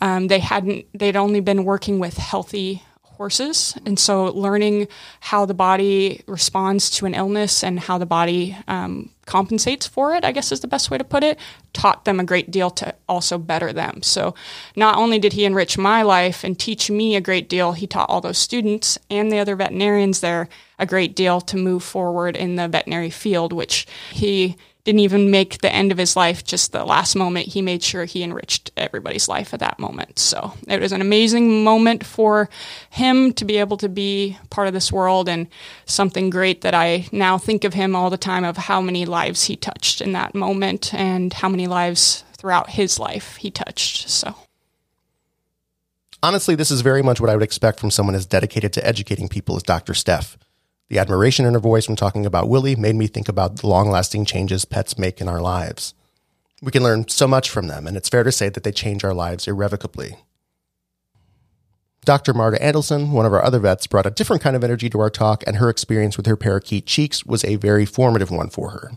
um, 0.00 0.28
they 0.28 0.38
hadn't, 0.38 0.86
they'd 0.94 1.16
only 1.16 1.40
been 1.40 1.64
working 1.64 1.98
with 1.98 2.16
healthy 2.16 2.82
horses. 3.16 3.76
And 3.86 3.98
so 3.98 4.26
learning 4.26 4.88
how 5.20 5.46
the 5.46 5.54
body 5.54 6.22
responds 6.26 6.90
to 6.90 7.06
an 7.06 7.14
illness 7.14 7.62
and 7.62 7.78
how 7.78 7.98
the 7.98 8.06
body 8.06 8.56
um, 8.68 9.10
compensates 9.26 9.86
for 9.86 10.14
it, 10.14 10.24
I 10.24 10.32
guess 10.32 10.52
is 10.52 10.60
the 10.60 10.66
best 10.66 10.90
way 10.90 10.98
to 10.98 11.04
put 11.04 11.22
it, 11.22 11.38
taught 11.72 12.04
them 12.04 12.18
a 12.18 12.24
great 12.24 12.50
deal 12.50 12.70
to 12.70 12.94
also 13.08 13.38
better 13.38 13.72
them. 13.72 14.02
So 14.02 14.34
not 14.76 14.96
only 14.96 15.18
did 15.18 15.32
he 15.32 15.44
enrich 15.44 15.78
my 15.78 16.02
life 16.02 16.44
and 16.44 16.58
teach 16.58 16.90
me 16.90 17.16
a 17.16 17.20
great 17.20 17.48
deal, 17.48 17.72
he 17.72 17.86
taught 17.86 18.10
all 18.10 18.20
those 18.20 18.38
students 18.38 18.98
and 19.10 19.30
the 19.30 19.38
other 19.38 19.56
veterinarians 19.56 20.20
there 20.20 20.48
a 20.78 20.86
great 20.86 21.14
deal 21.14 21.40
to 21.40 21.56
move 21.56 21.82
forward 21.82 22.36
in 22.36 22.56
the 22.56 22.66
veterinary 22.66 23.10
field, 23.10 23.52
which 23.52 23.86
he 24.12 24.56
didn't 24.84 25.00
even 25.00 25.30
make 25.30 25.60
the 25.60 25.72
end 25.72 25.92
of 25.92 25.98
his 25.98 26.16
life 26.16 26.42
just 26.44 26.72
the 26.72 26.84
last 26.84 27.14
moment. 27.14 27.46
He 27.48 27.62
made 27.62 27.82
sure 27.82 28.04
he 28.04 28.22
enriched 28.22 28.72
everybody's 28.76 29.28
life 29.28 29.54
at 29.54 29.60
that 29.60 29.78
moment. 29.78 30.18
So 30.18 30.54
it 30.66 30.80
was 30.80 30.90
an 30.90 31.00
amazing 31.00 31.62
moment 31.62 32.04
for 32.04 32.50
him 32.90 33.32
to 33.34 33.44
be 33.44 33.58
able 33.58 33.76
to 33.76 33.88
be 33.88 34.36
part 34.50 34.66
of 34.66 34.74
this 34.74 34.90
world 34.90 35.28
and 35.28 35.46
something 35.86 36.30
great 36.30 36.62
that 36.62 36.74
I 36.74 37.06
now 37.12 37.38
think 37.38 37.62
of 37.62 37.74
him 37.74 37.94
all 37.94 38.10
the 38.10 38.16
time 38.16 38.44
of 38.44 38.56
how 38.56 38.80
many 38.80 39.06
lives 39.06 39.44
he 39.44 39.54
touched 39.54 40.00
in 40.00 40.12
that 40.12 40.34
moment 40.34 40.92
and 40.92 41.32
how 41.32 41.48
many 41.48 41.68
lives 41.68 42.24
throughout 42.36 42.70
his 42.70 42.98
life 42.98 43.36
he 43.36 43.50
touched. 43.52 44.08
So 44.08 44.34
Honestly, 46.24 46.54
this 46.54 46.70
is 46.70 46.82
very 46.82 47.02
much 47.02 47.20
what 47.20 47.28
I 47.30 47.34
would 47.34 47.42
expect 47.42 47.80
from 47.80 47.90
someone 47.90 48.14
as 48.14 48.26
dedicated 48.26 48.72
to 48.74 48.86
educating 48.86 49.28
people 49.28 49.56
as 49.56 49.64
Dr. 49.64 49.92
Steph. 49.92 50.38
The 50.92 50.98
admiration 50.98 51.46
in 51.46 51.54
her 51.54 51.58
voice 51.58 51.88
when 51.88 51.96
talking 51.96 52.26
about 52.26 52.50
Willie 52.50 52.76
made 52.76 52.96
me 52.96 53.06
think 53.06 53.26
about 53.26 53.56
the 53.56 53.66
long 53.66 53.90
lasting 53.90 54.26
changes 54.26 54.66
pets 54.66 54.98
make 54.98 55.22
in 55.22 55.28
our 55.28 55.40
lives. 55.40 55.94
We 56.60 56.70
can 56.70 56.82
learn 56.82 57.08
so 57.08 57.26
much 57.26 57.48
from 57.48 57.68
them, 57.68 57.86
and 57.86 57.96
it's 57.96 58.10
fair 58.10 58.24
to 58.24 58.30
say 58.30 58.50
that 58.50 58.62
they 58.62 58.72
change 58.72 59.02
our 59.02 59.14
lives 59.14 59.48
irrevocably. 59.48 60.18
Dr. 62.04 62.34
Marta 62.34 62.58
Andelson, 62.58 63.10
one 63.10 63.24
of 63.24 63.32
our 63.32 63.42
other 63.42 63.58
vets, 63.58 63.86
brought 63.86 64.04
a 64.04 64.10
different 64.10 64.42
kind 64.42 64.54
of 64.54 64.62
energy 64.62 64.90
to 64.90 65.00
our 65.00 65.08
talk, 65.08 65.42
and 65.46 65.56
her 65.56 65.70
experience 65.70 66.18
with 66.18 66.26
her 66.26 66.36
parakeet 66.36 66.84
Cheeks 66.84 67.24
was 67.24 67.42
a 67.42 67.56
very 67.56 67.86
formative 67.86 68.30
one 68.30 68.50
for 68.50 68.72
her. 68.72 68.92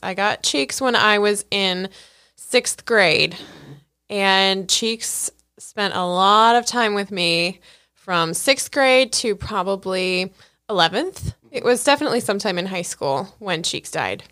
I 0.00 0.14
got 0.14 0.44
Cheeks 0.44 0.80
when 0.80 0.94
I 0.94 1.18
was 1.18 1.44
in 1.50 1.88
sixth 2.36 2.84
grade, 2.84 3.36
and 4.08 4.68
Cheeks 4.68 5.28
spent 5.58 5.94
a 5.94 6.06
lot 6.06 6.54
of 6.54 6.66
time 6.66 6.94
with 6.94 7.10
me 7.10 7.58
from 8.06 8.32
sixth 8.32 8.70
grade 8.70 9.12
to 9.12 9.34
probably 9.34 10.32
11th. 10.70 11.34
It 11.50 11.64
was 11.64 11.82
definitely 11.82 12.20
sometime 12.20 12.56
in 12.56 12.66
high 12.66 12.82
school 12.82 13.34
when 13.40 13.64
Cheeks 13.64 13.90
died. 13.90 14.22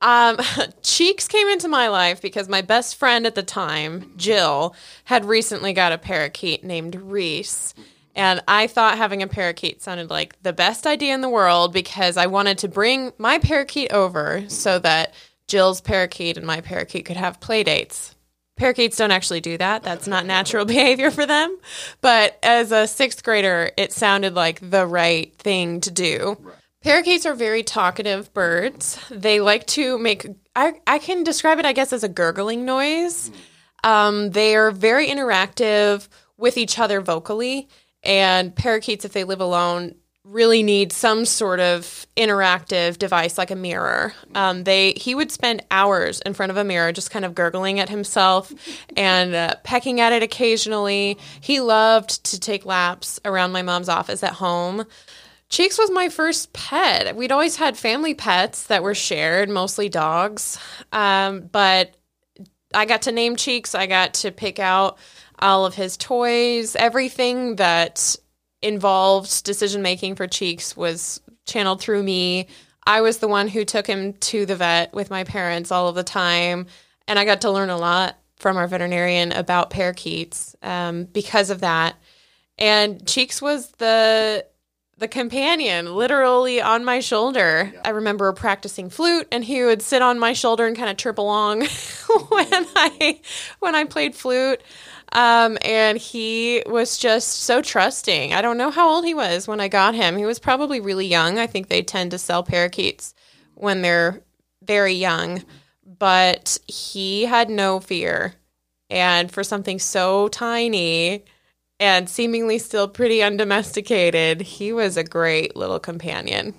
Um, 0.00 0.38
Cheeks 0.82 1.26
came 1.26 1.48
into 1.48 1.66
my 1.66 1.88
life 1.88 2.22
because 2.22 2.48
my 2.48 2.62
best 2.62 2.94
friend 2.94 3.26
at 3.26 3.34
the 3.34 3.42
time, 3.42 4.12
Jill, 4.16 4.76
had 5.04 5.24
recently 5.24 5.72
got 5.72 5.90
a 5.90 5.98
parakeet 5.98 6.62
named 6.62 6.94
Reese. 6.94 7.74
And 8.14 8.44
I 8.46 8.68
thought 8.68 8.96
having 8.96 9.24
a 9.24 9.26
parakeet 9.26 9.82
sounded 9.82 10.08
like 10.08 10.40
the 10.44 10.52
best 10.52 10.86
idea 10.86 11.12
in 11.12 11.20
the 11.20 11.28
world 11.28 11.72
because 11.72 12.16
I 12.16 12.26
wanted 12.26 12.58
to 12.58 12.68
bring 12.68 13.12
my 13.18 13.40
parakeet 13.40 13.92
over 13.92 14.44
so 14.46 14.78
that 14.78 15.14
Jill's 15.48 15.80
parakeet 15.80 16.36
and 16.36 16.46
my 16.46 16.60
parakeet 16.60 17.04
could 17.04 17.16
have 17.16 17.40
play 17.40 17.64
dates. 17.64 18.15
Parakeets 18.56 18.96
don't 18.96 19.10
actually 19.10 19.40
do 19.40 19.58
that. 19.58 19.82
That's 19.82 20.06
not 20.06 20.26
natural 20.26 20.64
behavior 20.76 21.10
for 21.10 21.26
them. 21.26 21.56
But 22.00 22.38
as 22.42 22.72
a 22.72 22.86
sixth 22.86 23.22
grader, 23.22 23.70
it 23.76 23.92
sounded 23.92 24.34
like 24.34 24.70
the 24.70 24.86
right 24.86 25.36
thing 25.38 25.80
to 25.82 25.90
do. 25.90 26.36
Right. 26.40 26.56
Parakeets 26.82 27.26
are 27.26 27.34
very 27.34 27.62
talkative 27.64 28.32
birds. 28.32 28.98
They 29.10 29.40
like 29.40 29.66
to 29.68 29.98
make, 29.98 30.26
I, 30.54 30.74
I 30.86 31.00
can 31.00 31.24
describe 31.24 31.58
it, 31.58 31.66
I 31.66 31.72
guess, 31.72 31.92
as 31.92 32.04
a 32.04 32.08
gurgling 32.08 32.64
noise. 32.64 33.32
Um, 33.82 34.30
they 34.30 34.54
are 34.54 34.70
very 34.70 35.08
interactive 35.08 36.06
with 36.36 36.56
each 36.56 36.78
other 36.78 37.00
vocally. 37.00 37.68
And 38.04 38.54
parakeets, 38.54 39.04
if 39.04 39.12
they 39.12 39.24
live 39.24 39.40
alone, 39.40 39.96
really 40.28 40.62
need 40.62 40.92
some 40.92 41.24
sort 41.24 41.60
of 41.60 42.06
interactive 42.16 42.98
device 42.98 43.38
like 43.38 43.50
a 43.50 43.56
mirror. 43.56 44.12
Um, 44.34 44.64
they 44.64 44.92
he 44.92 45.14
would 45.14 45.30
spend 45.30 45.64
hours 45.70 46.20
in 46.20 46.34
front 46.34 46.50
of 46.50 46.56
a 46.56 46.64
mirror 46.64 46.92
just 46.92 47.10
kind 47.10 47.24
of 47.24 47.34
gurgling 47.34 47.78
at 47.78 47.88
himself 47.88 48.52
and 48.96 49.34
uh, 49.34 49.54
pecking 49.62 50.00
at 50.00 50.12
it 50.12 50.22
occasionally. 50.22 51.18
He 51.40 51.60
loved 51.60 52.24
to 52.24 52.40
take 52.40 52.66
laps 52.66 53.20
around 53.24 53.52
my 53.52 53.62
mom's 53.62 53.88
office 53.88 54.22
at 54.22 54.34
home. 54.34 54.84
Cheeks 55.48 55.78
was 55.78 55.90
my 55.92 56.08
first 56.08 56.52
pet. 56.52 57.14
We'd 57.14 57.30
always 57.30 57.56
had 57.56 57.76
family 57.76 58.14
pets 58.14 58.64
that 58.64 58.82
were 58.82 58.96
shared, 58.96 59.48
mostly 59.48 59.88
dogs. 59.88 60.58
Um, 60.92 61.48
but 61.52 61.96
I 62.74 62.84
got 62.84 63.02
to 63.02 63.12
name 63.12 63.36
Cheeks. 63.36 63.74
I 63.74 63.86
got 63.86 64.14
to 64.14 64.32
pick 64.32 64.58
out 64.58 64.98
all 65.38 65.64
of 65.64 65.74
his 65.74 65.96
toys, 65.96 66.74
everything 66.74 67.56
that 67.56 68.16
involved 68.62 69.44
decision 69.44 69.82
making 69.82 70.16
for 70.16 70.26
Cheeks 70.26 70.76
was 70.76 71.20
channeled 71.44 71.80
through 71.80 72.02
me. 72.02 72.48
I 72.86 73.00
was 73.00 73.18
the 73.18 73.28
one 73.28 73.48
who 73.48 73.64
took 73.64 73.86
him 73.86 74.12
to 74.14 74.46
the 74.46 74.56
vet 74.56 74.94
with 74.94 75.10
my 75.10 75.24
parents 75.24 75.72
all 75.72 75.88
of 75.88 75.94
the 75.94 76.04
time, 76.04 76.66
and 77.08 77.18
I 77.18 77.24
got 77.24 77.40
to 77.42 77.50
learn 77.50 77.70
a 77.70 77.76
lot 77.76 78.18
from 78.36 78.56
our 78.56 78.66
veterinarian 78.66 79.32
about 79.32 79.70
parakeets 79.70 80.54
um, 80.62 81.04
because 81.04 81.50
of 81.50 81.60
that. 81.60 81.96
And 82.58 83.06
Cheeks 83.06 83.42
was 83.42 83.70
the 83.72 84.46
the 84.98 85.08
companion, 85.08 85.94
literally 85.94 86.60
on 86.62 86.82
my 86.82 87.00
shoulder. 87.00 87.70
Yeah. 87.72 87.80
I 87.84 87.90
remember 87.90 88.32
practicing 88.32 88.88
flute, 88.88 89.28
and 89.30 89.44
he 89.44 89.62
would 89.62 89.82
sit 89.82 90.00
on 90.00 90.18
my 90.18 90.32
shoulder 90.32 90.66
and 90.66 90.74
kind 90.74 90.88
of 90.88 90.96
chirp 90.96 91.18
along 91.18 91.60
when 92.28 92.66
I 92.76 93.20
when 93.58 93.74
I 93.74 93.84
played 93.84 94.14
flute. 94.14 94.62
Um, 95.16 95.56
and 95.62 95.96
he 95.96 96.62
was 96.66 96.98
just 96.98 97.28
so 97.28 97.62
trusting. 97.62 98.34
I 98.34 98.42
don't 98.42 98.58
know 98.58 98.70
how 98.70 98.90
old 98.90 99.06
he 99.06 99.14
was 99.14 99.48
when 99.48 99.60
I 99.60 99.68
got 99.68 99.94
him. 99.94 100.18
He 100.18 100.26
was 100.26 100.38
probably 100.38 100.78
really 100.78 101.06
young. 101.06 101.38
I 101.38 101.46
think 101.46 101.68
they 101.68 101.80
tend 101.80 102.10
to 102.10 102.18
sell 102.18 102.42
parakeets 102.42 103.14
when 103.54 103.80
they're 103.80 104.20
very 104.62 104.92
young, 104.92 105.42
but 105.86 106.58
he 106.68 107.24
had 107.24 107.48
no 107.48 107.80
fear. 107.80 108.34
And 108.90 109.32
for 109.32 109.42
something 109.42 109.78
so 109.78 110.28
tiny 110.28 111.24
and 111.80 112.10
seemingly 112.10 112.58
still 112.58 112.86
pretty 112.86 113.22
undomesticated, 113.22 114.42
he 114.42 114.70
was 114.74 114.98
a 114.98 115.02
great 115.02 115.56
little 115.56 115.80
companion. 115.80 116.52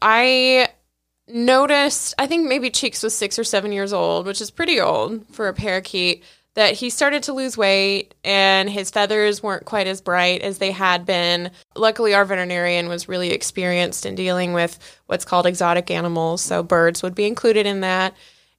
I 0.00 0.68
noticed, 1.26 2.14
I 2.20 2.28
think 2.28 2.48
maybe 2.48 2.70
Cheeks 2.70 3.02
was 3.02 3.16
six 3.16 3.36
or 3.36 3.44
seven 3.44 3.72
years 3.72 3.92
old, 3.92 4.26
which 4.26 4.40
is 4.40 4.52
pretty 4.52 4.80
old 4.80 5.26
for 5.34 5.48
a 5.48 5.52
parakeet 5.52 6.22
that 6.54 6.74
he 6.74 6.90
started 6.90 7.22
to 7.24 7.32
lose 7.32 7.56
weight 7.56 8.14
and 8.24 8.68
his 8.68 8.90
feathers 8.90 9.42
weren't 9.42 9.64
quite 9.64 9.86
as 9.86 10.00
bright 10.00 10.42
as 10.42 10.58
they 10.58 10.72
had 10.72 11.06
been. 11.06 11.50
Luckily, 11.76 12.14
our 12.14 12.24
veterinarian 12.24 12.88
was 12.88 13.08
really 13.08 13.30
experienced 13.30 14.04
in 14.04 14.14
dealing 14.14 14.52
with 14.52 14.78
what's 15.06 15.24
called 15.24 15.46
exotic 15.46 15.90
animals, 15.90 16.42
so 16.42 16.62
birds 16.62 17.02
would 17.02 17.14
be 17.14 17.26
included 17.26 17.66
in 17.66 17.80
that 17.80 18.14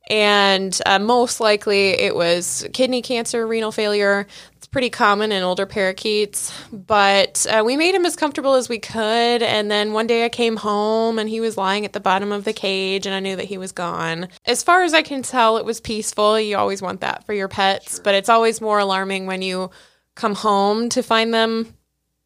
and 0.10 0.79
uh, 0.86 1.00
most 1.00 1.39
likely 1.39 1.89
it 1.91 2.15
was 2.15 2.67
kidney 2.74 3.01
cancer, 3.01 3.45
renal 3.45 3.71
failure. 3.71 4.27
Pretty 4.72 4.90
common 4.90 5.34
in 5.34 5.44
older 5.44 5.66
parakeets, 5.66 6.54
but 6.72 7.46
uh, 7.50 7.62
we 7.66 7.75
made 7.75 7.94
him 7.94 8.06
as 8.06 8.16
comfortable 8.16 8.54
as 8.54 8.70
we 8.70 8.80
could. 8.80 9.44
And 9.44 9.70
then 9.70 9.92
one 9.92 10.08
day 10.08 10.24
I 10.24 10.30
came 10.30 10.56
home 10.56 11.20
and 11.20 11.28
he 11.30 11.42
was 11.42 11.58
lying 11.58 11.84
at 11.84 11.92
the 11.92 12.00
bottom 12.00 12.32
of 12.32 12.46
the 12.46 12.54
cage, 12.54 13.06
and 13.06 13.13
I 13.13 13.20
knew 13.20 13.36
that 13.36 13.46
he 13.46 13.58
was 13.58 13.74
gone. 13.74 14.30
As 14.46 14.63
far 14.63 14.84
as 14.84 14.94
I 14.94 15.01
can 15.01 15.24
tell, 15.24 15.58
it 15.58 15.66
was 15.66 15.82
peaceful. 15.82 16.40
You 16.40 16.58
always 16.58 16.82
want 16.82 17.01
that 17.01 17.25
for 17.25 17.34
your 17.34 17.50
pets, 17.50 17.96
sure. 17.96 18.04
but 18.04 18.16
it's 18.16 18.30
always 18.30 18.62
more 18.62 18.80
alarming 18.80 19.25
when 19.25 19.42
you 19.42 19.72
come 20.16 20.36
home 20.36 20.88
to 20.90 21.04
find 21.04 21.34
them 21.34 21.75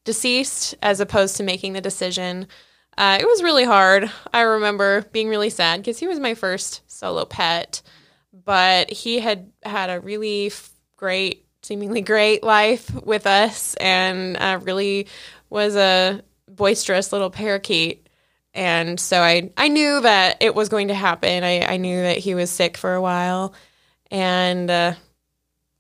deceased 0.04 0.76
as 0.84 1.00
opposed 1.00 1.38
to 1.38 1.44
making 1.44 1.74
the 1.74 1.82
decision. 1.82 2.48
Uh, 2.96 3.18
it 3.20 3.26
was 3.26 3.42
really 3.42 3.66
hard. 3.66 4.10
I 4.34 4.42
remember 4.42 5.02
being 5.12 5.30
really 5.30 5.50
sad 5.50 5.82
because 5.82 5.98
he 5.98 6.08
was 6.08 6.20
my 6.20 6.36
first 6.36 6.82
solo 6.86 7.26
pet, 7.26 7.82
but 8.32 8.92
he 8.92 9.20
had 9.20 9.52
had 9.64 9.90
a 9.90 10.00
really 10.00 10.48
f- 10.48 10.72
great, 10.96 11.45
seemingly 11.66 12.02
great 12.02 12.44
life 12.44 12.94
with 13.04 13.26
us 13.26 13.74
and 13.76 14.38
uh, 14.38 14.60
really 14.62 15.08
was 15.50 15.76
a 15.76 16.22
boisterous 16.48 17.12
little 17.12 17.32
parakeet. 17.32 18.08
And 18.54 19.00
so 19.00 19.20
I, 19.20 19.52
I 19.58 19.68
knew 19.68 20.00
that 20.02 20.38
it 20.42 20.54
was 20.54 20.70
going 20.70 20.90
to 20.90 20.94
happen. 20.94 21.44
I, 21.44 21.62
I 21.62 21.78
knew 21.78 22.04
that 22.04 22.20
he 22.20 22.36
was 22.36 22.52
sick 22.52 22.78
for 22.78 22.94
a 22.94 23.02
while. 23.02 23.54
And 24.12 24.70
uh, 24.70 24.94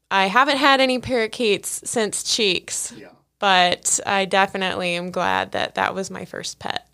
I 0.09 0.25
haven't 0.25 0.57
had 0.57 0.81
any 0.81 0.99
parakeets 0.99 1.81
since 1.85 2.23
Cheeks, 2.23 2.91
yeah. 2.97 3.09
but 3.37 3.99
I 4.05 4.25
definitely 4.25 4.95
am 4.95 5.11
glad 5.11 5.51
that 5.51 5.75
that 5.75 5.93
was 5.93 6.09
my 6.09 6.25
first 6.25 6.57
pet. 6.57 6.87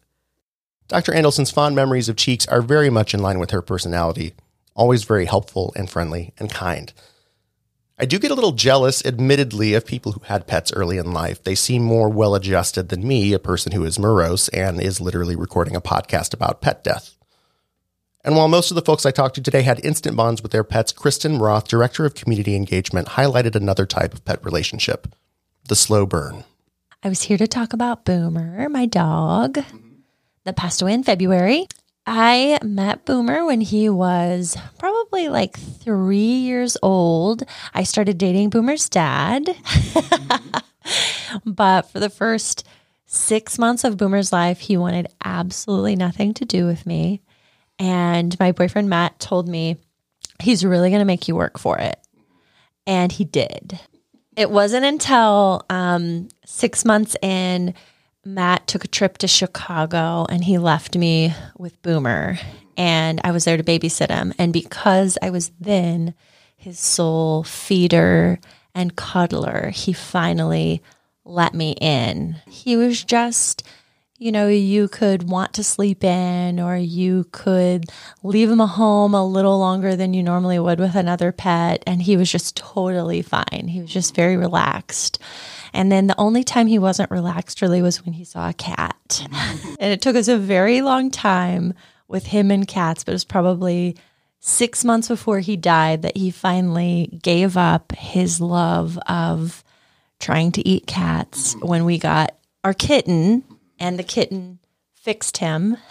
Dr. 0.89 1.13
Andelson's 1.13 1.51
fond 1.51 1.75
memories 1.77 2.09
of 2.09 2.17
Cheeks 2.17 2.45
are 2.47 2.61
very 2.61 2.89
much 2.89 3.13
in 3.13 3.21
line 3.21 3.39
with 3.39 3.51
her 3.51 3.61
personality, 3.61 4.33
always 4.75 5.05
very 5.05 5.25
helpful 5.25 5.71
and 5.77 5.89
friendly 5.89 6.33
and 6.37 6.51
kind. 6.51 6.91
I 8.01 8.05
do 8.05 8.17
get 8.17 8.31
a 8.31 8.33
little 8.33 8.53
jealous, 8.53 9.05
admittedly, 9.05 9.75
of 9.75 9.85
people 9.85 10.13
who 10.13 10.21
had 10.21 10.47
pets 10.47 10.73
early 10.73 10.97
in 10.97 11.13
life. 11.13 11.43
They 11.43 11.53
seem 11.53 11.83
more 11.83 12.09
well 12.09 12.33
adjusted 12.33 12.89
than 12.89 13.07
me, 13.07 13.31
a 13.31 13.37
person 13.37 13.73
who 13.73 13.85
is 13.85 13.99
morose 13.99 14.47
and 14.47 14.81
is 14.81 14.99
literally 14.99 15.35
recording 15.35 15.75
a 15.75 15.81
podcast 15.81 16.33
about 16.33 16.61
pet 16.61 16.83
death. 16.83 17.15
And 18.23 18.35
while 18.35 18.47
most 18.47 18.71
of 18.71 18.75
the 18.75 18.81
folks 18.81 19.05
I 19.05 19.11
talked 19.11 19.35
to 19.35 19.41
today 19.41 19.61
had 19.61 19.85
instant 19.85 20.17
bonds 20.17 20.41
with 20.41 20.51
their 20.51 20.63
pets, 20.63 20.91
Kristen 20.91 21.37
Roth, 21.37 21.67
Director 21.67 22.03
of 22.03 22.15
Community 22.15 22.55
Engagement, 22.55 23.09
highlighted 23.09 23.55
another 23.55 23.85
type 23.85 24.15
of 24.15 24.25
pet 24.25 24.43
relationship 24.43 25.07
the 25.67 25.75
slow 25.75 26.07
burn. 26.07 26.43
I 27.03 27.09
was 27.09 27.21
here 27.21 27.37
to 27.37 27.47
talk 27.47 27.71
about 27.71 28.03
Boomer, 28.03 28.67
my 28.67 28.87
dog. 28.87 29.59
That 30.45 30.55
passed 30.55 30.81
away 30.81 30.93
in 30.93 31.03
February. 31.03 31.67
I 32.05 32.59
met 32.63 33.05
Boomer 33.05 33.45
when 33.45 33.61
he 33.61 33.89
was 33.89 34.57
probably 34.79 35.29
like 35.29 35.57
three 35.57 36.17
years 36.17 36.77
old. 36.81 37.43
I 37.73 37.83
started 37.83 38.17
dating 38.17 38.49
Boomer's 38.49 38.89
dad. 38.89 39.49
but 41.45 41.83
for 41.83 41.99
the 41.99 42.09
first 42.09 42.67
six 43.05 43.59
months 43.59 43.83
of 43.83 43.97
Boomer's 43.97 44.31
life, 44.31 44.59
he 44.59 44.77
wanted 44.77 45.07
absolutely 45.23 45.95
nothing 45.95 46.33
to 46.35 46.45
do 46.45 46.65
with 46.65 46.85
me. 46.85 47.21
And 47.77 48.37
my 48.39 48.51
boyfriend 48.51 48.89
Matt 48.89 49.19
told 49.19 49.47
me 49.47 49.77
he's 50.41 50.65
really 50.65 50.89
going 50.89 50.99
to 50.99 51.05
make 51.05 51.27
you 51.27 51.35
work 51.35 51.59
for 51.59 51.77
it. 51.77 51.99
And 52.87 53.11
he 53.11 53.25
did. 53.25 53.79
It 54.35 54.49
wasn't 54.49 54.85
until 54.85 55.65
um, 55.69 56.29
six 56.45 56.85
months 56.85 57.15
in, 57.21 57.73
Matt 58.23 58.67
took 58.67 58.85
a 58.85 58.89
trip 58.89 59.17
to 59.19 59.27
Chicago 59.27 60.25
and 60.29 60.43
he 60.43 60.57
left 60.57 60.95
me 60.95 61.33
with 61.57 61.81
Boomer. 61.81 62.37
And 62.77 63.19
I 63.23 63.31
was 63.31 63.45
there 63.45 63.57
to 63.57 63.63
babysit 63.63 64.09
him. 64.09 64.33
And 64.37 64.53
because 64.53 65.17
I 65.21 65.29
was 65.29 65.51
then 65.59 66.13
his 66.55 66.79
sole 66.79 67.43
feeder 67.43 68.39
and 68.75 68.95
cuddler, 68.95 69.69
he 69.69 69.93
finally 69.93 70.81
let 71.25 71.53
me 71.53 71.71
in. 71.81 72.37
He 72.47 72.75
was 72.77 73.03
just 73.03 73.63
you 74.21 74.31
know, 74.31 74.47
you 74.47 74.87
could 74.87 75.27
want 75.27 75.51
to 75.53 75.63
sleep 75.63 76.03
in 76.03 76.59
or 76.59 76.77
you 76.77 77.25
could 77.31 77.85
leave 78.21 78.51
him 78.51 78.61
a 78.61 78.67
home 78.67 79.15
a 79.15 79.25
little 79.25 79.57
longer 79.57 79.95
than 79.95 80.13
you 80.13 80.21
normally 80.21 80.59
would 80.59 80.79
with 80.79 80.93
another 80.93 81.31
pet. 81.31 81.81
And 81.87 82.03
he 82.03 82.17
was 82.17 82.31
just 82.31 82.55
totally 82.55 83.23
fine. 83.23 83.67
He 83.67 83.81
was 83.81 83.89
just 83.89 84.13
very 84.13 84.37
relaxed. 84.37 85.17
And 85.73 85.91
then 85.91 86.07
the 86.07 86.19
only 86.19 86.43
time 86.43 86.67
he 86.67 86.79
wasn't 86.79 87.11
relaxed 87.11 87.61
really 87.61 87.81
was 87.81 88.05
when 88.05 88.13
he 88.13 88.23
saw 88.23 88.49
a 88.49 88.53
cat. 88.53 89.25
and 89.79 89.91
it 89.91 90.01
took 90.01 90.15
us 90.15 90.27
a 90.27 90.37
very 90.37 90.81
long 90.81 91.11
time 91.11 91.73
with 92.07 92.27
him 92.27 92.51
and 92.51 92.67
cats, 92.67 93.03
but 93.03 93.11
it 93.11 93.15
was 93.15 93.23
probably 93.23 93.95
six 94.39 94.83
months 94.83 95.07
before 95.07 95.39
he 95.39 95.55
died 95.55 96.01
that 96.01 96.17
he 96.17 96.31
finally 96.31 97.19
gave 97.21 97.55
up 97.55 97.91
his 97.93 98.41
love 98.41 98.97
of 99.07 99.63
trying 100.19 100.51
to 100.51 100.67
eat 100.67 100.87
cats 100.87 101.55
when 101.61 101.85
we 101.85 101.97
got 101.97 102.35
our 102.63 102.73
kitten 102.73 103.43
and 103.79 103.97
the 103.97 104.03
kitten 104.03 104.59
fixed 104.95 105.37
him. 105.37 105.77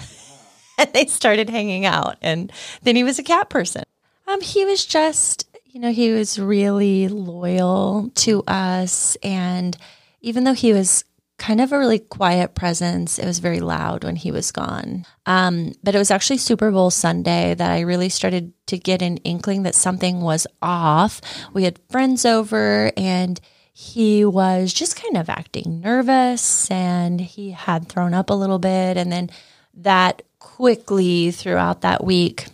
And 0.78 0.90
they 0.94 1.04
started 1.04 1.50
hanging 1.50 1.84
out. 1.84 2.16
And 2.22 2.50
then 2.80 2.96
he 2.96 3.04
was 3.04 3.18
a 3.18 3.22
cat 3.22 3.50
person. 3.50 3.84
Um 4.26 4.40
he 4.40 4.64
was 4.64 4.86
just 4.86 5.46
you 5.72 5.80
know 5.80 5.92
he 5.92 6.12
was 6.12 6.38
really 6.38 7.08
loyal 7.08 8.10
to 8.14 8.42
us 8.46 9.16
and 9.22 9.76
even 10.20 10.44
though 10.44 10.52
he 10.52 10.72
was 10.72 11.04
kind 11.38 11.60
of 11.60 11.72
a 11.72 11.78
really 11.78 11.98
quiet 11.98 12.54
presence 12.54 13.18
it 13.18 13.24
was 13.24 13.38
very 13.38 13.60
loud 13.60 14.04
when 14.04 14.16
he 14.16 14.30
was 14.30 14.52
gone 14.52 15.06
um, 15.26 15.72
but 15.82 15.94
it 15.94 15.98
was 15.98 16.10
actually 16.10 16.36
super 16.36 16.70
bowl 16.70 16.90
sunday 16.90 17.54
that 17.54 17.70
i 17.70 17.80
really 17.80 18.08
started 18.08 18.52
to 18.66 18.76
get 18.78 19.00
an 19.00 19.16
inkling 19.18 19.62
that 19.62 19.74
something 19.74 20.20
was 20.20 20.46
off 20.60 21.20
we 21.54 21.64
had 21.64 21.78
friends 21.88 22.26
over 22.26 22.92
and 22.96 23.40
he 23.80 24.26
was 24.26 24.74
just 24.74 25.02
kind 25.02 25.16
of 25.16 25.30
acting 25.30 25.80
nervous 25.80 26.70
and 26.70 27.18
he 27.18 27.52
had 27.52 27.88
thrown 27.88 28.12
up 28.12 28.28
a 28.28 28.34
little 28.34 28.58
bit. 28.58 28.98
And 28.98 29.10
then 29.10 29.30
that 29.72 30.20
quickly 30.38 31.30
throughout 31.30 31.80
that 31.80 32.04
week, 32.04 32.46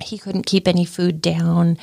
he 0.00 0.16
couldn't 0.16 0.46
keep 0.46 0.66
any 0.66 0.86
food 0.86 1.20
down. 1.20 1.76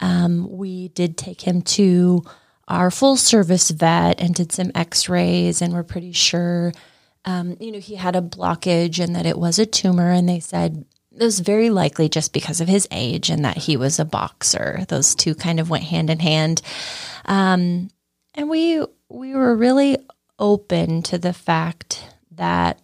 Um, 0.00 0.48
we 0.50 0.88
did 0.88 1.16
take 1.16 1.40
him 1.40 1.62
to 1.62 2.24
our 2.68 2.90
full 2.90 3.16
service 3.16 3.70
vet 3.70 4.20
and 4.20 4.34
did 4.34 4.52
some 4.52 4.70
x 4.74 5.08
rays, 5.08 5.62
and 5.62 5.72
we're 5.72 5.82
pretty 5.82 6.12
sure, 6.12 6.72
um, 7.24 7.56
you 7.60 7.72
know, 7.72 7.80
he 7.80 7.96
had 7.96 8.14
a 8.14 8.22
blockage 8.22 9.02
and 9.02 9.16
that 9.16 9.26
it 9.26 9.38
was 9.38 9.58
a 9.58 9.66
tumor. 9.66 10.10
And 10.10 10.28
they 10.28 10.40
said 10.40 10.84
it 11.12 11.22
was 11.24 11.40
very 11.40 11.70
likely 11.70 12.08
just 12.08 12.32
because 12.32 12.60
of 12.60 12.68
his 12.68 12.86
age 12.90 13.30
and 13.30 13.44
that 13.44 13.56
he 13.56 13.76
was 13.76 13.98
a 13.98 14.04
boxer. 14.04 14.84
Those 14.88 15.14
two 15.14 15.34
kind 15.34 15.58
of 15.58 15.70
went 15.70 15.84
hand 15.84 16.10
in 16.10 16.20
hand. 16.20 16.62
Um, 17.24 17.90
and 18.34 18.48
we 18.48 18.84
we 19.08 19.34
were 19.34 19.56
really 19.56 19.98
open 20.38 21.02
to 21.02 21.18
the 21.18 21.32
fact 21.32 22.04
that 22.32 22.80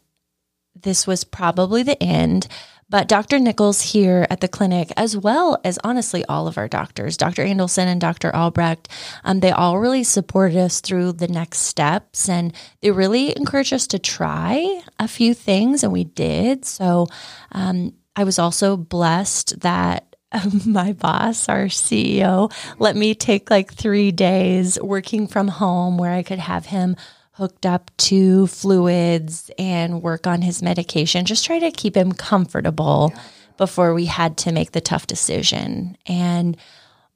this 0.75 1.06
was 1.06 1.25
probably 1.25 1.83
the 1.83 2.02
end. 2.02 2.49
But 2.88 3.09
Dr. 3.09 3.38
Nichols 3.38 3.81
here 3.81 4.26
at 4.31 4.41
the 4.41 4.49
clinic, 4.49 4.93
as 4.97 5.17
well 5.17 5.59
as 5.64 5.79
honestly 5.83 6.25
all 6.26 6.47
of 6.47 6.59
our 6.59 6.69
doctors, 6.69 7.17
Dr. 7.17 7.45
Andelson 7.45 7.87
and 7.87 8.00
Dr. 8.00 8.35
Albrecht, 8.35 8.88
um, 9.25 9.41
they 9.41 9.50
all 9.50 9.79
really 9.79 10.05
supported 10.05 10.59
us 10.59 10.81
through 10.81 11.12
the 11.12 11.29
next 11.29 11.61
steps 11.61 12.29
and 12.29 12.55
they 12.81 12.91
really 12.91 13.37
encouraged 13.37 13.73
us 13.73 13.87
to 13.88 13.99
try 13.99 14.83
a 14.99 15.09
few 15.09 15.35
things, 15.35 15.83
and 15.83 15.93
we 15.93 16.05
did. 16.05 16.64
So 16.64 17.07
um, 17.53 17.94
I 18.16 18.25
was 18.25 18.38
also 18.38 18.77
blessed 18.77 19.61
that 19.61 20.14
my 20.66 20.92
boss, 20.92 21.49
our 21.49 21.66
CEO, 21.66 22.53
let 22.79 22.97
me 22.97 23.14
take 23.14 23.51
like 23.51 23.73
three 23.73 24.12
days 24.12 24.81
working 24.81 25.27
from 25.27 25.49
home 25.49 25.99
where 25.99 26.12
I 26.12 26.23
could 26.23 26.38
have 26.38 26.66
him 26.66 26.97
hooked 27.35 27.66
up 27.66 27.90
to 27.97 28.47
fluids 28.47 29.51
and 29.59 30.03
work 30.03 30.27
on 30.27 30.40
his 30.40 30.62
medication, 30.62 31.25
just 31.25 31.44
try 31.44 31.59
to 31.59 31.70
keep 31.70 31.97
him 31.97 32.12
comfortable 32.12 33.12
before 33.57 33.92
we 33.92 34.07
had 34.07 34.37
to 34.37 34.53
make 34.53 34.73
the 34.73 34.81
tough 34.81 35.07
decision. 35.07 35.97
And 36.07 36.57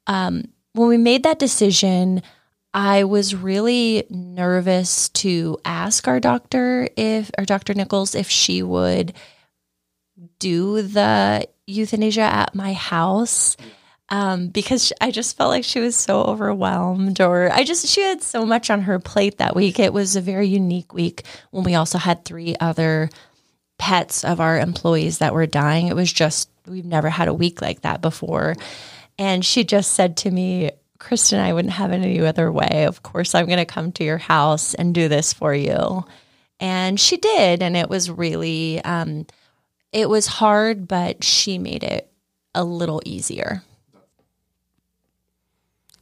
um, 0.08 0.44
when 0.72 0.88
we 0.88 0.96
made 0.96 1.22
that 1.22 1.38
decision, 1.38 2.22
I 2.74 3.04
was 3.04 3.34
really 3.34 4.06
nervous 4.10 5.08
to 5.10 5.58
ask 5.64 6.08
our 6.08 6.20
doctor 6.20 6.88
if, 6.96 7.30
or 7.38 7.44
Dr. 7.44 7.74
Nichols, 7.74 8.14
if 8.14 8.28
she 8.28 8.62
would 8.62 9.12
do 10.40 10.82
the 10.82 11.48
euthanasia 11.66 12.22
at 12.22 12.54
my 12.54 12.72
house 12.72 13.56
um, 14.10 14.48
because 14.48 14.92
I 15.00 15.10
just 15.10 15.36
felt 15.36 15.50
like 15.50 15.64
she 15.64 15.80
was 15.80 15.96
so 15.96 16.22
overwhelmed, 16.22 17.20
or 17.20 17.50
I 17.52 17.64
just, 17.64 17.86
she 17.86 18.00
had 18.00 18.22
so 18.22 18.46
much 18.46 18.70
on 18.70 18.82
her 18.82 18.98
plate 18.98 19.38
that 19.38 19.56
week. 19.56 19.78
It 19.78 19.92
was 19.92 20.16
a 20.16 20.20
very 20.20 20.48
unique 20.48 20.94
week 20.94 21.24
when 21.50 21.64
we 21.64 21.74
also 21.74 21.98
had 21.98 22.24
three 22.24 22.56
other 22.58 23.10
pets 23.78 24.24
of 24.24 24.40
our 24.40 24.58
employees 24.58 25.18
that 25.18 25.34
were 25.34 25.46
dying. 25.46 25.88
It 25.88 25.96
was 25.96 26.12
just, 26.12 26.50
we've 26.66 26.84
never 26.84 27.08
had 27.10 27.28
a 27.28 27.34
week 27.34 27.62
like 27.62 27.82
that 27.82 28.00
before. 28.00 28.56
And 29.18 29.44
she 29.44 29.64
just 29.64 29.92
said 29.92 30.16
to 30.18 30.30
me, 30.30 30.70
Kristen, 30.98 31.38
I 31.38 31.52
wouldn't 31.52 31.74
have 31.74 31.92
it 31.92 31.96
any 31.96 32.20
other 32.20 32.50
way. 32.50 32.84
Of 32.86 33.02
course, 33.02 33.34
I'm 33.34 33.46
going 33.46 33.58
to 33.58 33.64
come 33.64 33.92
to 33.92 34.04
your 34.04 34.18
house 34.18 34.74
and 34.74 34.94
do 34.94 35.08
this 35.08 35.32
for 35.32 35.54
you. 35.54 36.04
And 36.58 36.98
she 36.98 37.18
did. 37.18 37.62
And 37.62 37.76
it 37.76 37.88
was 37.88 38.10
really, 38.10 38.82
um, 38.82 39.26
it 39.92 40.08
was 40.08 40.26
hard, 40.26 40.88
but 40.88 41.22
she 41.22 41.58
made 41.58 41.84
it 41.84 42.10
a 42.54 42.64
little 42.64 43.00
easier. 43.04 43.62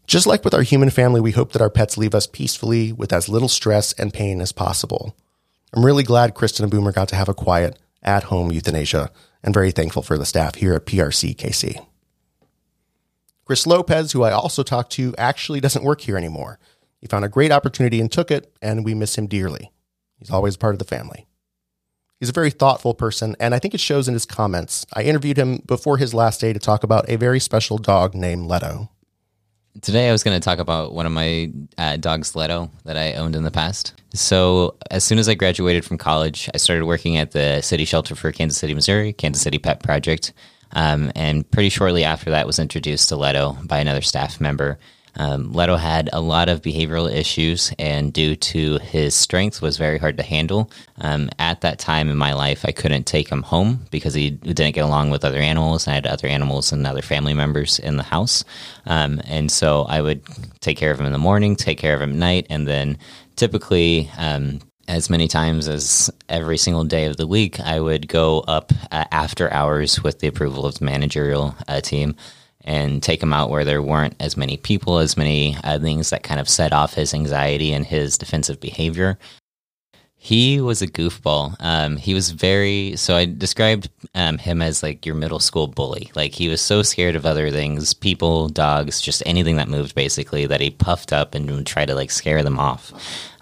Just 0.06 0.26
like 0.26 0.44
with 0.44 0.54
our 0.54 0.62
human 0.62 0.90
family, 0.90 1.20
we 1.20 1.32
hope 1.32 1.52
that 1.52 1.62
our 1.62 1.70
pets 1.70 1.98
leave 1.98 2.14
us 2.14 2.28
peacefully 2.28 2.92
with 2.92 3.12
as 3.12 3.28
little 3.28 3.48
stress 3.48 3.92
and 3.94 4.14
pain 4.14 4.40
as 4.40 4.52
possible. 4.52 5.16
I'm 5.74 5.84
really 5.84 6.04
glad 6.04 6.34
Kristen 6.34 6.62
and 6.64 6.70
Boomer 6.70 6.92
got 6.92 7.08
to 7.08 7.16
have 7.16 7.28
a 7.28 7.34
quiet, 7.34 7.78
at 8.02 8.24
home 8.24 8.52
euthanasia, 8.52 9.10
and 9.42 9.52
very 9.52 9.72
thankful 9.72 10.02
for 10.02 10.16
the 10.16 10.24
staff 10.24 10.54
here 10.54 10.74
at 10.74 10.86
PRC 10.86 11.34
KC. 11.34 11.84
Chris 13.44 13.66
Lopez, 13.66 14.12
who 14.12 14.22
I 14.22 14.30
also 14.30 14.62
talked 14.62 14.92
to, 14.92 15.14
actually 15.18 15.60
doesn't 15.60 15.84
work 15.84 16.00
here 16.00 16.16
anymore. 16.16 16.58
He 17.00 17.08
found 17.08 17.24
a 17.24 17.28
great 17.28 17.52
opportunity 17.52 18.00
and 18.00 18.10
took 18.10 18.30
it, 18.30 18.52
and 18.62 18.84
we 18.84 18.94
miss 18.94 19.18
him 19.18 19.26
dearly. 19.26 19.72
He's 20.18 20.30
always 20.30 20.56
part 20.56 20.74
of 20.74 20.78
the 20.78 20.84
family. 20.84 21.26
He's 22.18 22.30
a 22.30 22.32
very 22.32 22.50
thoughtful 22.50 22.94
person, 22.94 23.36
and 23.38 23.54
I 23.54 23.58
think 23.58 23.74
it 23.74 23.80
shows 23.80 24.08
in 24.08 24.14
his 24.14 24.24
comments. 24.24 24.86
I 24.94 25.02
interviewed 25.02 25.36
him 25.36 25.62
before 25.66 25.98
his 25.98 26.14
last 26.14 26.40
day 26.40 26.52
to 26.52 26.58
talk 26.58 26.84
about 26.84 27.10
a 27.10 27.16
very 27.16 27.40
special 27.40 27.76
dog 27.76 28.14
named 28.14 28.46
Leto. 28.46 28.88
Today, 29.82 30.08
I 30.08 30.12
was 30.12 30.22
going 30.22 30.38
to 30.38 30.44
talk 30.44 30.58
about 30.58 30.94
one 30.94 31.06
of 31.06 31.12
my 31.12 31.52
uh, 31.76 31.96
dogs, 31.96 32.34
Leto, 32.34 32.70
that 32.84 32.96
I 32.96 33.14
owned 33.14 33.36
in 33.36 33.42
the 33.42 33.50
past. 33.50 34.00
So, 34.14 34.76
as 34.90 35.04
soon 35.04 35.18
as 35.18 35.28
I 35.28 35.34
graduated 35.34 35.84
from 35.84 35.98
college, 35.98 36.48
I 36.54 36.56
started 36.56 36.84
working 36.84 37.16
at 37.16 37.32
the 37.32 37.60
city 37.60 37.84
shelter 37.84 38.14
for 38.14 38.32
Kansas 38.32 38.58
City, 38.58 38.74
Missouri, 38.74 39.12
Kansas 39.12 39.42
City 39.42 39.58
Pet 39.58 39.82
Project. 39.82 40.32
Um, 40.72 41.12
and 41.14 41.48
pretty 41.50 41.68
shortly 41.68 42.04
after 42.04 42.30
that, 42.30 42.46
was 42.46 42.58
introduced 42.58 43.08
to 43.10 43.16
Leto 43.16 43.58
by 43.64 43.78
another 43.78 44.02
staff 44.02 44.40
member. 44.40 44.78
Um, 45.16 45.52
Leto 45.52 45.76
had 45.76 46.10
a 46.12 46.20
lot 46.20 46.48
of 46.48 46.62
behavioral 46.62 47.12
issues, 47.12 47.72
and 47.78 48.12
due 48.12 48.36
to 48.36 48.78
his 48.78 49.14
strength, 49.14 49.62
was 49.62 49.78
very 49.78 49.98
hard 49.98 50.16
to 50.18 50.22
handle. 50.22 50.70
Um, 51.00 51.30
at 51.38 51.62
that 51.62 51.78
time 51.78 52.08
in 52.08 52.16
my 52.16 52.34
life, 52.34 52.64
I 52.64 52.72
couldn't 52.72 53.04
take 53.04 53.28
him 53.28 53.42
home 53.42 53.86
because 53.90 54.14
he 54.14 54.30
didn't 54.30 54.74
get 54.74 54.84
along 54.84 55.10
with 55.10 55.24
other 55.24 55.38
animals. 55.38 55.88
I 55.88 55.94
had 55.94 56.06
other 56.06 56.28
animals 56.28 56.72
and 56.72 56.86
other 56.86 57.02
family 57.02 57.34
members 57.34 57.78
in 57.78 57.96
the 57.96 58.02
house, 58.02 58.44
um, 58.86 59.20
and 59.24 59.50
so 59.50 59.82
I 59.88 60.00
would 60.00 60.22
take 60.60 60.76
care 60.76 60.90
of 60.90 61.00
him 61.00 61.06
in 61.06 61.12
the 61.12 61.18
morning, 61.18 61.56
take 61.56 61.78
care 61.78 61.94
of 61.94 62.02
him 62.02 62.10
at 62.10 62.16
night, 62.16 62.46
and 62.50 62.68
then 62.68 62.98
typically 63.36 64.10
um, 64.18 64.60
as 64.88 65.10
many 65.10 65.28
times 65.28 65.68
as 65.68 66.10
every 66.28 66.58
single 66.58 66.84
day 66.84 67.06
of 67.06 67.16
the 67.16 67.26
week, 67.26 67.58
I 67.60 67.80
would 67.80 68.08
go 68.08 68.40
up 68.40 68.72
uh, 68.92 69.04
after 69.10 69.52
hours 69.52 70.02
with 70.02 70.20
the 70.20 70.28
approval 70.28 70.64
of 70.64 70.78
the 70.78 70.84
managerial 70.84 71.54
uh, 71.66 71.80
team 71.80 72.16
and 72.66 73.02
take 73.02 73.22
him 73.22 73.32
out 73.32 73.50
where 73.50 73.64
there 73.64 73.82
weren't 73.82 74.16
as 74.20 74.36
many 74.36 74.56
people, 74.56 74.98
as 74.98 75.16
many 75.16 75.56
uh, 75.64 75.78
things 75.78 76.10
that 76.10 76.22
kind 76.22 76.40
of 76.40 76.48
set 76.48 76.72
off 76.72 76.94
his 76.94 77.14
anxiety 77.14 77.72
and 77.72 77.86
his 77.86 78.18
defensive 78.18 78.60
behavior. 78.60 79.18
He 80.18 80.60
was 80.60 80.82
a 80.82 80.88
goofball. 80.88 81.54
Um, 81.60 81.96
he 81.96 82.12
was 82.12 82.30
very, 82.30 82.96
so 82.96 83.14
I 83.14 83.26
described 83.26 83.88
um, 84.14 84.38
him 84.38 84.60
as 84.60 84.82
like 84.82 85.06
your 85.06 85.14
middle 85.14 85.38
school 85.38 85.68
bully. 85.68 86.10
Like 86.16 86.34
he 86.34 86.48
was 86.48 86.60
so 86.60 86.82
scared 86.82 87.14
of 87.14 87.24
other 87.24 87.50
things, 87.52 87.94
people, 87.94 88.48
dogs, 88.48 89.00
just 89.00 89.22
anything 89.24 89.54
that 89.56 89.68
moved 89.68 89.94
basically, 89.94 90.46
that 90.46 90.60
he 90.60 90.70
puffed 90.70 91.12
up 91.12 91.36
and 91.36 91.48
would 91.48 91.66
try 91.66 91.86
to 91.86 91.94
like 91.94 92.10
scare 92.10 92.42
them 92.42 92.58
off. 92.58 92.92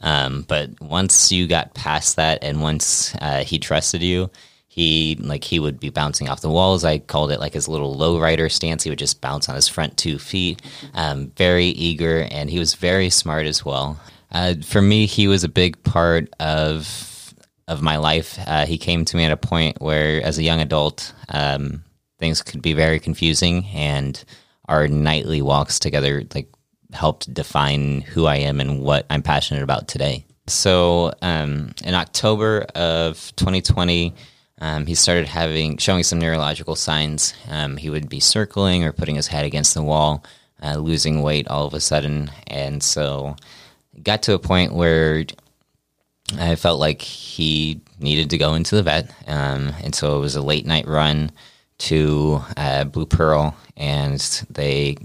Um, 0.03 0.45
but 0.47 0.79
once 0.83 1.33
you 1.33 1.47
got 1.47 1.73
past 1.73 2.17
that 2.17 2.45
and 2.45 2.61
once 2.61 3.15
uh, 3.15 3.45
he 3.45 3.59
trusted 3.59 4.03
you, 4.03 4.31
he 4.75 5.17
like 5.21 5.45
he 5.45 5.61
would 5.61 5.79
be 5.79 5.89
bouncing 5.89 6.29
off 6.29 6.41
the 6.41 6.51
walls. 6.51 6.85
I 6.85 6.99
called 6.99 7.31
it 7.31 7.39
like 7.39 7.53
his 7.53 7.69
little 7.69 7.95
low 7.95 8.19
rider 8.19 8.49
stance. 8.49 8.83
He 8.83 8.91
would 8.91 8.99
just 8.99 9.21
bounce 9.21 9.49
on 9.49 9.55
his 9.55 9.69
front 9.69 9.97
two 9.97 10.19
feet. 10.19 10.61
Um, 10.95 11.31
very 11.37 11.67
eager, 11.67 12.27
and 12.29 12.51
he 12.51 12.59
was 12.59 12.75
very 12.75 13.09
smart 13.09 13.47
as 13.47 13.65
well. 13.65 14.01
Uh, 14.33 14.55
for 14.65 14.83
me, 14.83 15.07
he 15.07 15.29
was 15.29 15.45
a 15.45 15.49
big 15.49 15.81
part 15.85 16.29
of 16.41 17.33
of 17.69 17.83
my 17.83 17.99
life. 17.99 18.37
Uh, 18.49 18.67
he 18.67 18.77
came 18.77 19.05
to 19.05 19.17
me 19.17 19.23
at 19.23 19.31
a 19.31 19.37
point 19.37 19.81
where, 19.81 20.21
as 20.25 20.39
a 20.39 20.43
young 20.43 20.61
adult, 20.61 21.15
um, 21.29 21.85
things 22.19 22.43
could 22.43 22.61
be 22.61 22.73
very 22.73 22.99
confusing, 22.99 23.67
and 23.67 24.25
our 24.69 24.89
nightly 24.89 25.41
walks 25.41 25.79
together 25.79 26.25
like 26.35 26.49
helped 26.93 27.33
define 27.33 28.01
who 28.01 28.27
I 28.27 28.39
am 28.39 28.59
and 28.59 28.81
what 28.81 29.07
I'm 29.09 29.23
passionate 29.23 29.63
about 29.63 29.87
today. 29.87 30.27
So, 30.49 31.13
um, 31.23 31.75
in 31.85 31.95
October 31.95 32.67
of 32.75 33.33
2020 33.37 34.13
um, 34.61 34.87
he 34.87 34.95
started 34.95 35.27
having 35.27 35.79
showing 35.79 36.05
some 36.05 36.19
neurological 36.19 36.77
signs. 36.77 37.35
Um, 37.49 37.77
he 37.77 37.90
would 37.90 38.09
be 38.09 38.21
circling 38.21 38.85
or 38.85 38.93
putting 38.93 39.17
his 39.17 39.27
head 39.27 39.45
against 39.45 39.75
the 39.75 39.83
wall, 39.83 40.25
uh, 40.62 40.77
losing 40.77 41.23
weight 41.23 41.49
all 41.49 41.67
of 41.67 41.75
a 41.75 41.81
sudden, 41.81 42.31
and 42.47 42.83
so 42.83 43.37
got 44.03 44.23
to 44.25 44.35
a 44.35 44.38
point 44.38 44.73
where 44.73 45.25
I 46.38 46.55
felt 46.55 46.81
like 46.81 47.03
he 47.03 47.81
needed 47.99 48.31
to 48.31 48.38
go 48.38 48.55
into 48.55 48.77
the 48.77 48.83
vet, 48.83 49.11
um, 49.27 49.73
and 49.83 49.95
so 49.95 50.17
it 50.17 50.21
was 50.21 50.37
a 50.37 50.43
late 50.43 50.67
night 50.67 50.87
run 50.87 51.31
to 51.79 52.40
uh, 52.57 52.85
Blue 52.85 53.07
Pearl, 53.07 53.57
and 53.77 54.21
they 54.51 54.97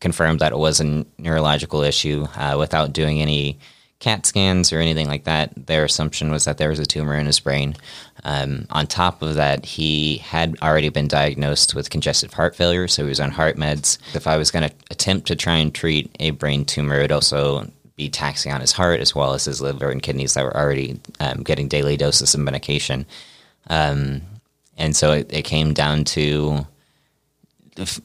confirmed 0.00 0.40
that 0.40 0.52
it 0.52 0.58
was 0.58 0.80
a 0.80 1.04
neurological 1.18 1.82
issue 1.82 2.26
uh, 2.36 2.56
without 2.58 2.92
doing 2.92 3.20
any 3.20 3.58
CAT 4.00 4.26
scans 4.26 4.72
or 4.72 4.78
anything 4.78 5.08
like 5.08 5.24
that. 5.24 5.66
Their 5.66 5.84
assumption 5.84 6.30
was 6.30 6.44
that 6.44 6.58
there 6.58 6.68
was 6.68 6.78
a 6.78 6.86
tumor 6.86 7.14
in 7.14 7.26
his 7.26 7.40
brain. 7.40 7.76
Um, 8.24 8.66
on 8.70 8.86
top 8.86 9.22
of 9.22 9.34
that, 9.34 9.64
he 9.64 10.18
had 10.18 10.56
already 10.62 10.88
been 10.88 11.08
diagnosed 11.08 11.74
with 11.74 11.90
congestive 11.90 12.32
heart 12.32 12.54
failure, 12.54 12.86
so 12.88 13.02
he 13.02 13.08
was 13.08 13.20
on 13.20 13.30
heart 13.30 13.56
meds. 13.56 13.98
If 14.14 14.26
I 14.26 14.36
was 14.36 14.50
going 14.50 14.68
to 14.68 14.74
attempt 14.90 15.26
to 15.28 15.36
try 15.36 15.56
and 15.56 15.74
treat 15.74 16.14
a 16.20 16.30
brain 16.30 16.64
tumor, 16.64 16.98
it 16.98 17.02
would 17.02 17.12
also 17.12 17.68
be 17.96 18.08
taxing 18.08 18.52
on 18.52 18.60
his 18.60 18.72
heart 18.72 19.00
as 19.00 19.14
well 19.14 19.34
as 19.34 19.44
his 19.44 19.60
liver 19.60 19.90
and 19.90 20.02
kidneys 20.02 20.34
that 20.34 20.44
were 20.44 20.56
already 20.56 21.00
um, 21.18 21.42
getting 21.42 21.66
daily 21.66 21.96
doses 21.96 22.34
of 22.34 22.40
medication. 22.40 23.04
Um, 23.68 24.22
and 24.76 24.94
so 24.94 25.12
it, 25.12 25.32
it 25.32 25.42
came 25.42 25.74
down 25.74 26.04
to 26.04 26.66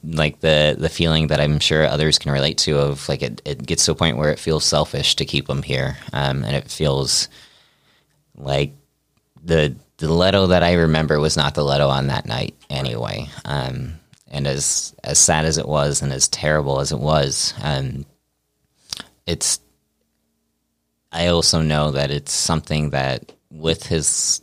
like 0.02 0.40
the 0.40 0.76
the 0.78 0.88
feeling 0.88 1.28
that 1.28 1.40
I'm 1.40 1.58
sure 1.58 1.86
others 1.86 2.18
can 2.18 2.32
relate 2.32 2.58
to 2.58 2.78
of 2.78 3.08
like 3.08 3.22
it, 3.22 3.42
it 3.44 3.64
gets 3.64 3.84
to 3.86 3.92
a 3.92 3.96
point 3.96 4.16
where 4.16 4.30
it 4.30 4.38
feels 4.38 4.64
selfish 4.64 5.16
to 5.16 5.24
keep 5.24 5.46
them 5.46 5.62
here, 5.62 5.96
um, 6.12 6.44
and 6.44 6.54
it 6.56 6.70
feels 6.70 7.28
like 8.36 8.72
the 9.42 9.74
the 9.98 10.12
Leto 10.12 10.48
that 10.48 10.62
I 10.62 10.74
remember 10.74 11.18
was 11.20 11.36
not 11.36 11.54
the 11.54 11.64
Leto 11.64 11.88
on 11.88 12.08
that 12.08 12.26
night 12.26 12.54
anyway. 12.68 13.28
Um, 13.44 13.94
and 14.28 14.46
as 14.46 14.94
as 15.04 15.18
sad 15.18 15.44
as 15.44 15.58
it 15.58 15.68
was, 15.68 16.02
and 16.02 16.12
as 16.12 16.28
terrible 16.28 16.80
as 16.80 16.92
it 16.92 16.98
was, 16.98 17.54
um, 17.62 18.04
it's. 19.26 19.60
I 21.12 21.28
also 21.28 21.62
know 21.62 21.92
that 21.92 22.10
it's 22.10 22.32
something 22.32 22.90
that 22.90 23.32
with 23.48 23.86
his 23.86 24.42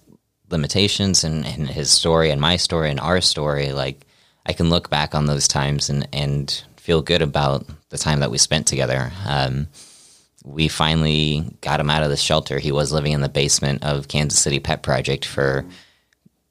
limitations 0.49 1.25
and, 1.25 1.45
and 1.45 1.67
his 1.67 1.91
story 1.91 2.31
and 2.31 2.39
my 2.39 2.55
story 2.55 2.89
and 2.89 2.99
our 2.99 3.19
story, 3.19 3.73
like 3.73 4.05
I 4.45 4.53
can 4.53 4.69
look 4.69 4.89
back 4.89 5.13
on 5.13 5.25
those 5.25 5.47
times 5.47 5.89
and, 5.89 6.07
and 6.13 6.63
feel 6.77 7.01
good 7.01 7.21
about 7.21 7.65
the 7.89 7.97
time 7.97 8.21
that 8.21 8.31
we 8.31 8.37
spent 8.37 8.67
together. 8.67 9.11
Um, 9.27 9.67
we 10.43 10.67
finally 10.67 11.45
got 11.61 11.79
him 11.79 11.89
out 11.89 12.03
of 12.03 12.09
the 12.09 12.17
shelter. 12.17 12.57
He 12.57 12.71
was 12.71 12.91
living 12.91 13.11
in 13.11 13.21
the 13.21 13.29
basement 13.29 13.83
of 13.83 14.07
Kansas 14.07 14.39
City 14.39 14.59
Pet 14.59 14.81
Project 14.81 15.25
for 15.25 15.65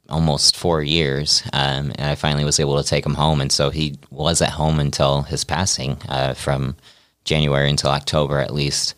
almost 0.08 0.56
four 0.56 0.82
years, 0.82 1.42
um, 1.52 1.92
and 1.96 2.02
I 2.02 2.14
finally 2.14 2.44
was 2.44 2.60
able 2.60 2.80
to 2.80 2.88
take 2.88 3.06
him 3.06 3.14
home. 3.14 3.40
And 3.40 3.50
so 3.50 3.70
he 3.70 3.96
was 4.10 4.42
at 4.42 4.50
home 4.50 4.78
until 4.78 5.22
his 5.22 5.44
passing, 5.44 5.98
uh, 6.08 6.34
from 6.34 6.76
January 7.24 7.68
until 7.70 7.90
October 7.90 8.38
at 8.38 8.54
least. 8.54 8.94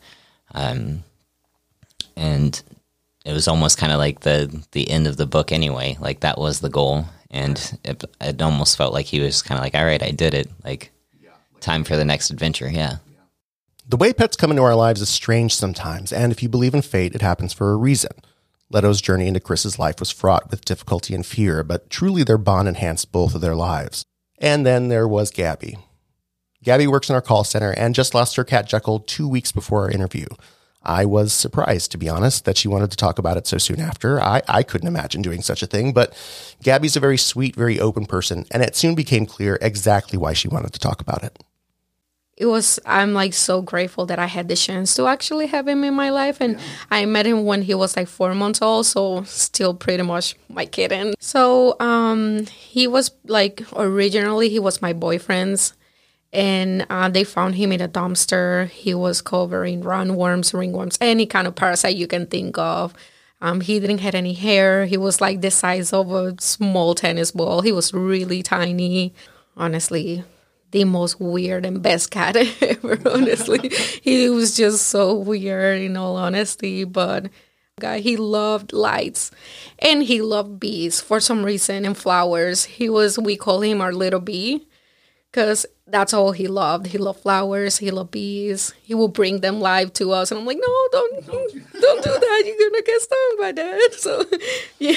Um, 0.54 1.04
and 2.16 2.62
it 3.24 3.32
was 3.32 3.48
almost 3.48 3.78
kind 3.78 3.92
of 3.92 3.98
like 3.98 4.20
the 4.20 4.64
the 4.72 4.90
end 4.90 5.06
of 5.06 5.16
the 5.16 5.26
book 5.26 5.52
anyway. 5.52 5.96
Like 6.00 6.20
that 6.20 6.38
was 6.38 6.60
the 6.60 6.68
goal, 6.68 7.06
and 7.32 7.78
it, 7.84 8.04
it 8.20 8.40
almost 8.42 8.76
felt 8.76 8.92
like 8.92 9.06
he 9.06 9.20
was 9.20 9.42
kind 9.42 9.58
of 9.58 9.64
like, 9.64 9.74
all 9.74 9.84
right, 9.84 10.02
I 10.02 10.10
did 10.10 10.34
it. 10.34 10.50
Like, 10.64 10.92
time 11.60 11.84
for 11.84 11.96
the 11.96 12.04
next 12.04 12.30
adventure. 12.30 12.70
Yeah. 12.70 12.96
The 13.88 13.96
way 13.96 14.12
pets 14.12 14.36
come 14.36 14.50
into 14.50 14.62
our 14.62 14.76
lives 14.76 15.00
is 15.00 15.08
strange 15.08 15.54
sometimes, 15.54 16.12
and 16.12 16.30
if 16.30 16.42
you 16.42 16.48
believe 16.48 16.74
in 16.74 16.82
fate, 16.82 17.14
it 17.14 17.22
happens 17.22 17.52
for 17.52 17.72
a 17.72 17.76
reason. 17.76 18.12
Leto's 18.70 19.00
journey 19.00 19.26
into 19.26 19.40
Chris's 19.40 19.78
life 19.78 20.00
was 20.00 20.10
fraught 20.10 20.50
with 20.50 20.64
difficulty 20.64 21.14
and 21.14 21.26
fear, 21.26 21.62
but 21.62 21.90
truly 21.90 22.22
their 22.22 22.38
bond 22.38 22.68
enhanced 22.68 23.12
both 23.12 23.34
of 23.34 23.40
their 23.40 23.54
lives. 23.54 24.04
And 24.38 24.64
then 24.64 24.88
there 24.88 25.06
was 25.06 25.30
Gabby. 25.30 25.78
Gabby 26.62 26.86
works 26.86 27.10
in 27.10 27.14
our 27.14 27.20
call 27.20 27.44
center 27.44 27.72
and 27.72 27.94
just 27.94 28.14
lost 28.14 28.36
her 28.36 28.44
cat 28.44 28.68
Jekyll 28.68 29.00
two 29.00 29.28
weeks 29.28 29.52
before 29.52 29.82
our 29.82 29.90
interview. 29.90 30.26
I 30.84 31.04
was 31.04 31.32
surprised, 31.32 31.92
to 31.92 31.98
be 31.98 32.08
honest, 32.08 32.44
that 32.44 32.56
she 32.56 32.68
wanted 32.68 32.90
to 32.90 32.96
talk 32.96 33.18
about 33.18 33.36
it 33.36 33.46
so 33.46 33.58
soon 33.58 33.80
after. 33.80 34.20
I, 34.20 34.42
I 34.48 34.62
couldn't 34.62 34.88
imagine 34.88 35.22
doing 35.22 35.42
such 35.42 35.62
a 35.62 35.66
thing, 35.66 35.92
but 35.92 36.12
Gabby's 36.62 36.96
a 36.96 37.00
very 37.00 37.18
sweet, 37.18 37.54
very 37.56 37.78
open 37.78 38.06
person, 38.06 38.46
and 38.50 38.62
it 38.62 38.76
soon 38.76 38.94
became 38.94 39.26
clear 39.26 39.58
exactly 39.60 40.18
why 40.18 40.32
she 40.32 40.48
wanted 40.48 40.72
to 40.72 40.78
talk 40.80 41.00
about 41.00 41.22
it. 41.22 41.42
It 42.34 42.46
was, 42.46 42.80
I'm 42.86 43.12
like 43.12 43.34
so 43.34 43.60
grateful 43.60 44.06
that 44.06 44.18
I 44.18 44.26
had 44.26 44.48
the 44.48 44.56
chance 44.56 44.94
to 44.94 45.06
actually 45.06 45.46
have 45.48 45.68
him 45.68 45.84
in 45.84 45.94
my 45.94 46.10
life. 46.10 46.40
And 46.40 46.58
I 46.90 47.04
met 47.04 47.26
him 47.26 47.44
when 47.44 47.62
he 47.62 47.74
was 47.74 47.94
like 47.94 48.08
four 48.08 48.34
months 48.34 48.62
old, 48.62 48.86
so 48.86 49.22
still 49.24 49.74
pretty 49.74 50.02
much 50.02 50.34
my 50.48 50.64
kitten. 50.64 51.14
So 51.20 51.76
um, 51.78 52.46
he 52.46 52.88
was 52.88 53.12
like, 53.26 53.62
originally, 53.76 54.48
he 54.48 54.58
was 54.58 54.80
my 54.80 54.94
boyfriend's 54.94 55.74
and 56.32 56.86
uh, 56.88 57.08
they 57.08 57.24
found 57.24 57.56
him 57.56 57.72
in 57.72 57.80
a 57.80 57.88
dumpster. 57.88 58.68
He 58.68 58.94
was 58.94 59.20
covering 59.20 59.82
roundworms, 59.82 60.52
ringworms, 60.52 60.96
any 61.00 61.26
kind 61.26 61.46
of 61.46 61.54
parasite 61.54 61.96
you 61.96 62.06
can 62.06 62.26
think 62.26 62.56
of. 62.58 62.94
Um, 63.40 63.60
he 63.60 63.80
didn't 63.80 63.98
have 63.98 64.14
any 64.14 64.34
hair. 64.34 64.86
He 64.86 64.96
was 64.96 65.20
like 65.20 65.40
the 65.40 65.50
size 65.50 65.92
of 65.92 66.12
a 66.12 66.34
small 66.40 66.94
tennis 66.94 67.32
ball. 67.32 67.60
He 67.60 67.72
was 67.72 67.92
really 67.92 68.42
tiny. 68.42 69.14
Honestly, 69.56 70.24
the 70.70 70.84
most 70.84 71.20
weird 71.20 71.66
and 71.66 71.82
best 71.82 72.10
cat 72.10 72.36
ever. 72.62 72.98
Honestly, 73.04 73.68
he 74.02 74.30
was 74.30 74.56
just 74.56 74.86
so 74.86 75.14
weird. 75.14 75.82
In 75.82 75.96
all 75.96 76.16
honesty, 76.16 76.84
but 76.84 77.26
guy 77.80 77.98
he 77.98 78.16
loved 78.16 78.72
lights 78.72 79.30
and 79.78 80.04
he 80.04 80.22
loved 80.22 80.60
bees 80.60 81.00
for 81.00 81.20
some 81.20 81.44
reason 81.44 81.84
and 81.84 81.96
flowers. 81.96 82.64
He 82.64 82.88
was 82.88 83.18
we 83.18 83.36
call 83.36 83.60
him 83.60 83.80
our 83.80 83.92
little 83.92 84.20
bee 84.20 84.66
because 85.30 85.66
that's 85.92 86.14
all 86.14 86.32
he 86.32 86.48
loved. 86.48 86.86
He 86.86 86.98
loved 86.98 87.20
flowers. 87.20 87.78
He 87.78 87.90
loved 87.90 88.10
bees. 88.10 88.72
He 88.82 88.94
will 88.94 89.08
bring 89.08 89.40
them 89.40 89.60
live 89.60 89.92
to 89.94 90.10
us, 90.12 90.30
and 90.30 90.40
I'm 90.40 90.46
like, 90.46 90.58
no, 90.60 90.88
don't, 90.90 91.26
don't, 91.26 91.52
don't 91.80 92.04
do 92.04 92.10
that. 92.10 92.42
You're 92.46 92.70
gonna 92.70 92.82
get 92.82 93.00
stung 93.00 93.36
by 93.38 93.52
that. 93.52 93.90
So, 94.02 94.24
yeah. 94.78 94.96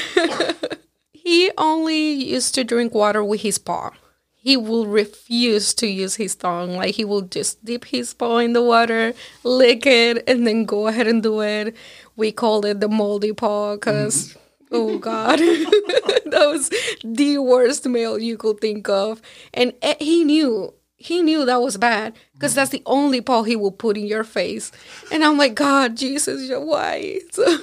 he 1.12 1.52
only 1.58 2.14
used 2.14 2.56
to 2.56 2.64
drink 2.64 2.94
water 2.96 3.24
with 3.24 3.42
his 3.42 3.58
paw. 3.58 3.92
He 4.34 4.58
will 4.58 4.86
refuse 4.88 5.74
to 5.76 5.88
use 5.88 6.16
his 6.16 6.36
tongue. 6.36 6.78
Like 6.78 6.96
he 6.96 7.04
will 7.04 7.24
just 7.24 7.64
dip 7.66 7.86
his 7.86 8.14
paw 8.14 8.38
in 8.38 8.54
the 8.54 8.64
water, 8.64 9.14
lick 9.44 9.86
it, 9.86 10.24
and 10.28 10.48
then 10.48 10.66
go 10.66 10.88
ahead 10.88 11.08
and 11.08 11.22
do 11.22 11.42
it. 11.42 11.76
We 12.16 12.32
called 12.32 12.66
it 12.66 12.80
the 12.80 12.88
moldy 12.88 13.34
paw 13.34 13.76
because. 13.76 14.30
Mm-hmm 14.30 14.40
oh 14.72 14.98
god 14.98 15.38
that 15.40 16.48
was 16.52 16.72
the 17.04 17.38
worst 17.38 17.86
meal 17.86 18.18
you 18.18 18.36
could 18.36 18.60
think 18.60 18.90
of 18.90 19.22
and 19.54 19.74
eh, 19.84 19.94
he 20.00 20.24
knew 20.24 20.74
he 20.98 21.22
knew 21.22 21.46
that 21.46 21.62
was 21.62 21.78
bad 21.78 22.14
because 22.34 22.56
that's 22.56 22.72
the 22.72 22.84
only 22.86 23.22
paw 23.22 23.44
he 23.44 23.56
will 23.56 23.72
put 23.72 23.98
in 23.98 24.06
your 24.06 24.24
face. 24.24 24.72
And 25.12 25.24
i'm 25.24 25.38
like 25.38 25.56
god 25.56 25.98
jesus 25.98 26.50
why 26.54 27.20
so, 27.32 27.58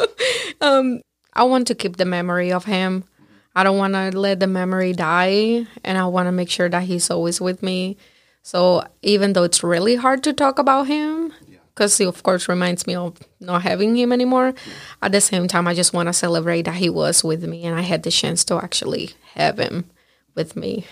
um 0.60 1.00
i 1.34 1.42
want 1.42 1.66
to 1.68 1.74
keep 1.74 1.96
the 1.96 2.04
memory 2.04 2.52
of 2.52 2.64
him. 2.64 3.04
I 3.52 3.64
don't 3.64 3.78
want 3.78 3.94
to 3.94 4.16
let 4.16 4.38
the 4.38 4.46
memory 4.46 4.92
die 4.92 5.66
and 5.84 5.98
i 5.98 6.06
want 6.06 6.26
to 6.28 6.32
make 6.32 6.50
sure 6.50 6.68
that 6.68 6.84
he's 6.84 7.10
always 7.10 7.40
with 7.40 7.62
me. 7.62 7.96
So 8.42 8.84
even 9.02 9.34
though 9.34 9.42
it's 9.42 9.62
really 9.62 9.96
hard 9.96 10.24
to 10.24 10.32
talk 10.32 10.58
about 10.58 10.86
him 10.86 11.32
because 11.74 11.96
he 11.96 12.04
of 12.04 12.22
course 12.22 12.48
reminds 12.48 12.86
me 12.86 12.94
of 12.94 13.18
not 13.40 13.62
having 13.62 13.96
him 13.96 14.12
anymore 14.12 14.52
at 15.00 15.12
the 15.12 15.20
same 15.20 15.48
time 15.48 15.66
i 15.66 15.72
just 15.72 15.94
want 15.94 16.08
to 16.08 16.12
celebrate 16.12 16.62
that 16.62 16.74
he 16.74 16.90
was 16.90 17.24
with 17.24 17.42
me 17.44 17.64
and 17.64 17.78
i 17.78 17.80
had 17.80 18.02
the 18.02 18.10
chance 18.10 18.44
to 18.44 18.54
actually 18.56 19.10
have 19.34 19.58
him 19.58 19.88
with 20.34 20.56
me 20.56 20.84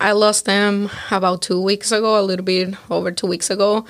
i 0.00 0.12
lost 0.12 0.46
him 0.46 0.90
about 1.10 1.42
two 1.42 1.60
weeks 1.60 1.92
ago 1.92 2.20
a 2.20 2.22
little 2.22 2.44
bit 2.44 2.74
over 2.90 3.12
two 3.12 3.26
weeks 3.26 3.48
ago. 3.48 3.84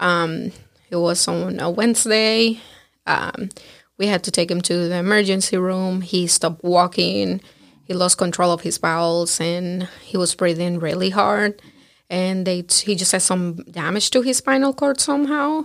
Um, 0.00 0.52
it 0.90 0.96
was 0.96 1.28
on 1.28 1.60
a 1.60 1.70
wednesday. 1.70 2.60
Um, 3.06 3.50
we 3.98 4.06
had 4.06 4.24
to 4.24 4.30
take 4.30 4.50
him 4.50 4.60
to 4.62 4.88
the 4.88 4.96
emergency 4.96 5.56
room. 5.56 6.00
He 6.00 6.26
stopped 6.26 6.64
walking. 6.64 7.40
He 7.84 7.94
lost 7.94 8.18
control 8.18 8.52
of 8.52 8.62
his 8.62 8.78
bowels 8.78 9.40
and 9.40 9.88
he 10.02 10.16
was 10.16 10.34
breathing 10.34 10.78
really 10.78 11.10
hard. 11.10 11.62
And 12.10 12.46
they 12.46 12.64
he 12.82 12.94
just 12.94 13.12
had 13.12 13.22
some 13.22 13.56
damage 13.70 14.10
to 14.10 14.22
his 14.22 14.38
spinal 14.38 14.72
cord 14.72 15.00
somehow. 15.00 15.64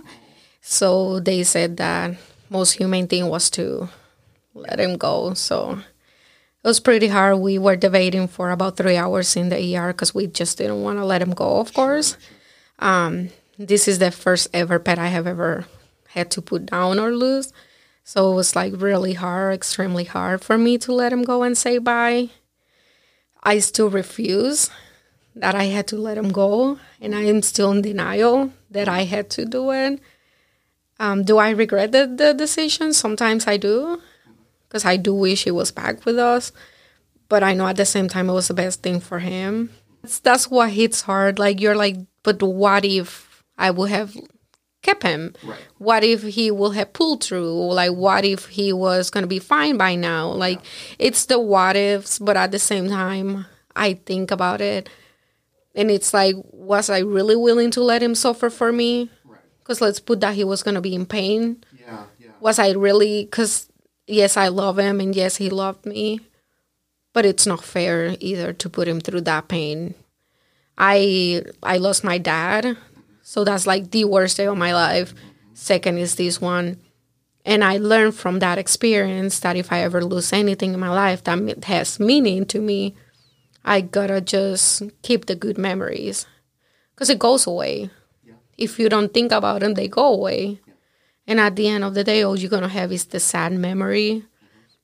So 0.60 1.20
they 1.20 1.42
said 1.42 1.78
that 1.78 2.16
most 2.48 2.72
humane 2.72 3.08
thing 3.08 3.28
was 3.28 3.50
to 3.50 3.88
let 4.54 4.78
him 4.78 4.96
go. 4.96 5.34
So 5.34 5.80
it 6.64 6.66
was 6.66 6.80
pretty 6.80 7.08
hard. 7.08 7.40
We 7.40 7.58
were 7.58 7.76
debating 7.76 8.26
for 8.26 8.50
about 8.50 8.78
three 8.78 8.96
hours 8.96 9.36
in 9.36 9.50
the 9.50 9.76
ER 9.76 9.88
because 9.88 10.14
we 10.14 10.26
just 10.26 10.56
didn't 10.56 10.82
want 10.82 10.98
to 10.98 11.04
let 11.04 11.20
him 11.20 11.34
go, 11.34 11.58
of 11.60 11.74
course. 11.74 12.16
Um, 12.78 13.28
this 13.58 13.86
is 13.86 13.98
the 13.98 14.10
first 14.10 14.48
ever 14.54 14.78
pet 14.78 14.98
I 14.98 15.08
have 15.08 15.26
ever 15.26 15.66
had 16.08 16.30
to 16.32 16.40
put 16.42 16.66
down 16.66 16.98
or 16.98 17.12
lose. 17.12 17.52
So 18.02 18.32
it 18.32 18.34
was 18.34 18.56
like 18.56 18.72
really 18.76 19.12
hard, 19.12 19.54
extremely 19.54 20.04
hard 20.04 20.42
for 20.42 20.56
me 20.56 20.78
to 20.78 20.92
let 20.92 21.12
him 21.12 21.22
go 21.22 21.42
and 21.42 21.56
say 21.56 21.76
bye. 21.76 22.30
I 23.42 23.58
still 23.58 23.90
refuse 23.90 24.70
that 25.36 25.54
I 25.54 25.64
had 25.64 25.86
to 25.88 25.96
let 25.96 26.16
him 26.16 26.30
go, 26.32 26.78
and 27.00 27.14
I 27.14 27.22
am 27.22 27.42
still 27.42 27.72
in 27.72 27.82
denial 27.82 28.52
that 28.70 28.88
I 28.88 29.04
had 29.04 29.28
to 29.30 29.44
do 29.44 29.70
it. 29.70 30.00
Um, 30.98 31.24
do 31.24 31.36
I 31.36 31.50
regret 31.50 31.92
the, 31.92 32.06
the 32.06 32.32
decision? 32.32 32.94
Sometimes 32.94 33.46
I 33.46 33.58
do, 33.58 34.00
because 34.68 34.84
I 34.84 34.96
do 34.96 35.14
wish 35.14 35.44
he 35.44 35.50
was 35.50 35.70
back 35.70 36.04
with 36.04 36.18
us. 36.18 36.52
But 37.28 37.42
I 37.42 37.54
know 37.54 37.66
at 37.66 37.76
the 37.76 37.86
same 37.86 38.08
time 38.08 38.28
it 38.28 38.34
was 38.34 38.48
the 38.48 38.54
best 38.54 38.82
thing 38.82 39.00
for 39.00 39.18
him. 39.18 39.70
That's, 40.02 40.20
that's 40.20 40.50
what 40.50 40.70
hits 40.70 41.02
hard. 41.02 41.38
Like 41.38 41.60
you're 41.60 41.76
like, 41.76 41.96
but 42.22 42.42
what 42.42 42.84
if 42.84 43.42
I 43.56 43.70
would 43.70 43.90
have 43.90 44.14
kept 44.82 45.02
him? 45.02 45.34
What 45.78 46.04
if 46.04 46.22
he 46.22 46.50
will 46.50 46.72
have 46.72 46.92
pulled 46.92 47.24
through? 47.24 47.72
Like 47.72 47.92
what 47.92 48.24
if 48.24 48.46
he 48.46 48.72
was 48.72 49.10
gonna 49.10 49.26
be 49.26 49.38
fine 49.38 49.76
by 49.76 49.94
now? 49.94 50.28
Like 50.28 50.60
it's 50.98 51.24
the 51.26 51.40
what 51.40 51.76
ifs, 51.76 52.18
but 52.18 52.36
at 52.36 52.52
the 52.52 52.58
same 52.58 52.88
time, 52.88 53.46
I 53.74 53.94
think 53.94 54.30
about 54.30 54.60
it, 54.60 54.88
and 55.74 55.90
it's 55.90 56.14
like, 56.14 56.36
was 56.52 56.88
I 56.88 56.98
really 57.00 57.34
willing 57.34 57.72
to 57.72 57.82
let 57.82 58.02
him 58.02 58.14
suffer 58.14 58.48
for 58.50 58.70
me? 58.70 59.10
Because 59.58 59.80
let's 59.80 59.98
put 59.98 60.20
that 60.20 60.34
he 60.34 60.44
was 60.44 60.62
gonna 60.62 60.80
be 60.82 60.94
in 60.94 61.06
pain. 61.06 61.64
Yeah, 61.80 62.04
yeah. 62.18 62.28
Was 62.38 62.58
I 62.58 62.70
really? 62.72 63.24
Because 63.24 63.68
yes, 64.06 64.36
I 64.36 64.48
love 64.48 64.78
him, 64.78 65.00
and 65.00 65.14
yes, 65.14 65.36
he 65.36 65.50
loved 65.50 65.86
me, 65.86 66.20
but 67.12 67.24
it's 67.24 67.46
not 67.46 67.64
fair 67.64 68.16
either 68.20 68.52
to 68.52 68.68
put 68.68 68.88
him 68.88 69.00
through 69.00 69.22
that 69.22 69.48
pain. 69.48 69.94
I 70.76 71.44
I 71.62 71.78
lost 71.78 72.04
my 72.04 72.18
dad, 72.18 72.76
so 73.22 73.44
that's 73.44 73.66
like 73.66 73.90
the 73.90 74.04
worst 74.04 74.36
day 74.36 74.46
of 74.46 74.58
my 74.58 74.74
life. 74.74 75.14
Second 75.54 75.98
is 75.98 76.16
this 76.16 76.40
one. 76.40 76.80
And 77.46 77.62
I 77.62 77.76
learned 77.76 78.14
from 78.14 78.38
that 78.38 78.58
experience 78.58 79.38
that 79.40 79.56
if 79.56 79.70
I 79.70 79.80
ever 79.80 80.02
lose 80.02 80.32
anything 80.32 80.72
in 80.72 80.80
my 80.80 80.88
life 80.88 81.22
that 81.24 81.64
has 81.64 82.00
meaning 82.00 82.46
to 82.46 82.58
me, 82.58 82.94
I 83.64 83.82
gotta 83.82 84.20
just 84.20 84.82
keep 85.02 85.26
the 85.26 85.34
good 85.34 85.58
memories 85.58 86.26
because 86.94 87.10
it 87.10 87.18
goes 87.18 87.46
away. 87.46 87.90
If 88.56 88.78
you 88.78 88.88
don't 88.88 89.12
think 89.12 89.32
about 89.32 89.60
them, 89.60 89.74
they 89.74 89.88
go 89.88 90.06
away. 90.12 90.60
And 91.26 91.40
at 91.40 91.56
the 91.56 91.68
end 91.68 91.84
of 91.84 91.94
the 91.94 92.04
day, 92.04 92.22
all 92.22 92.38
you're 92.38 92.50
gonna 92.50 92.68
have 92.68 92.92
is 92.92 93.06
the 93.06 93.20
sad 93.20 93.52
memory. 93.52 94.24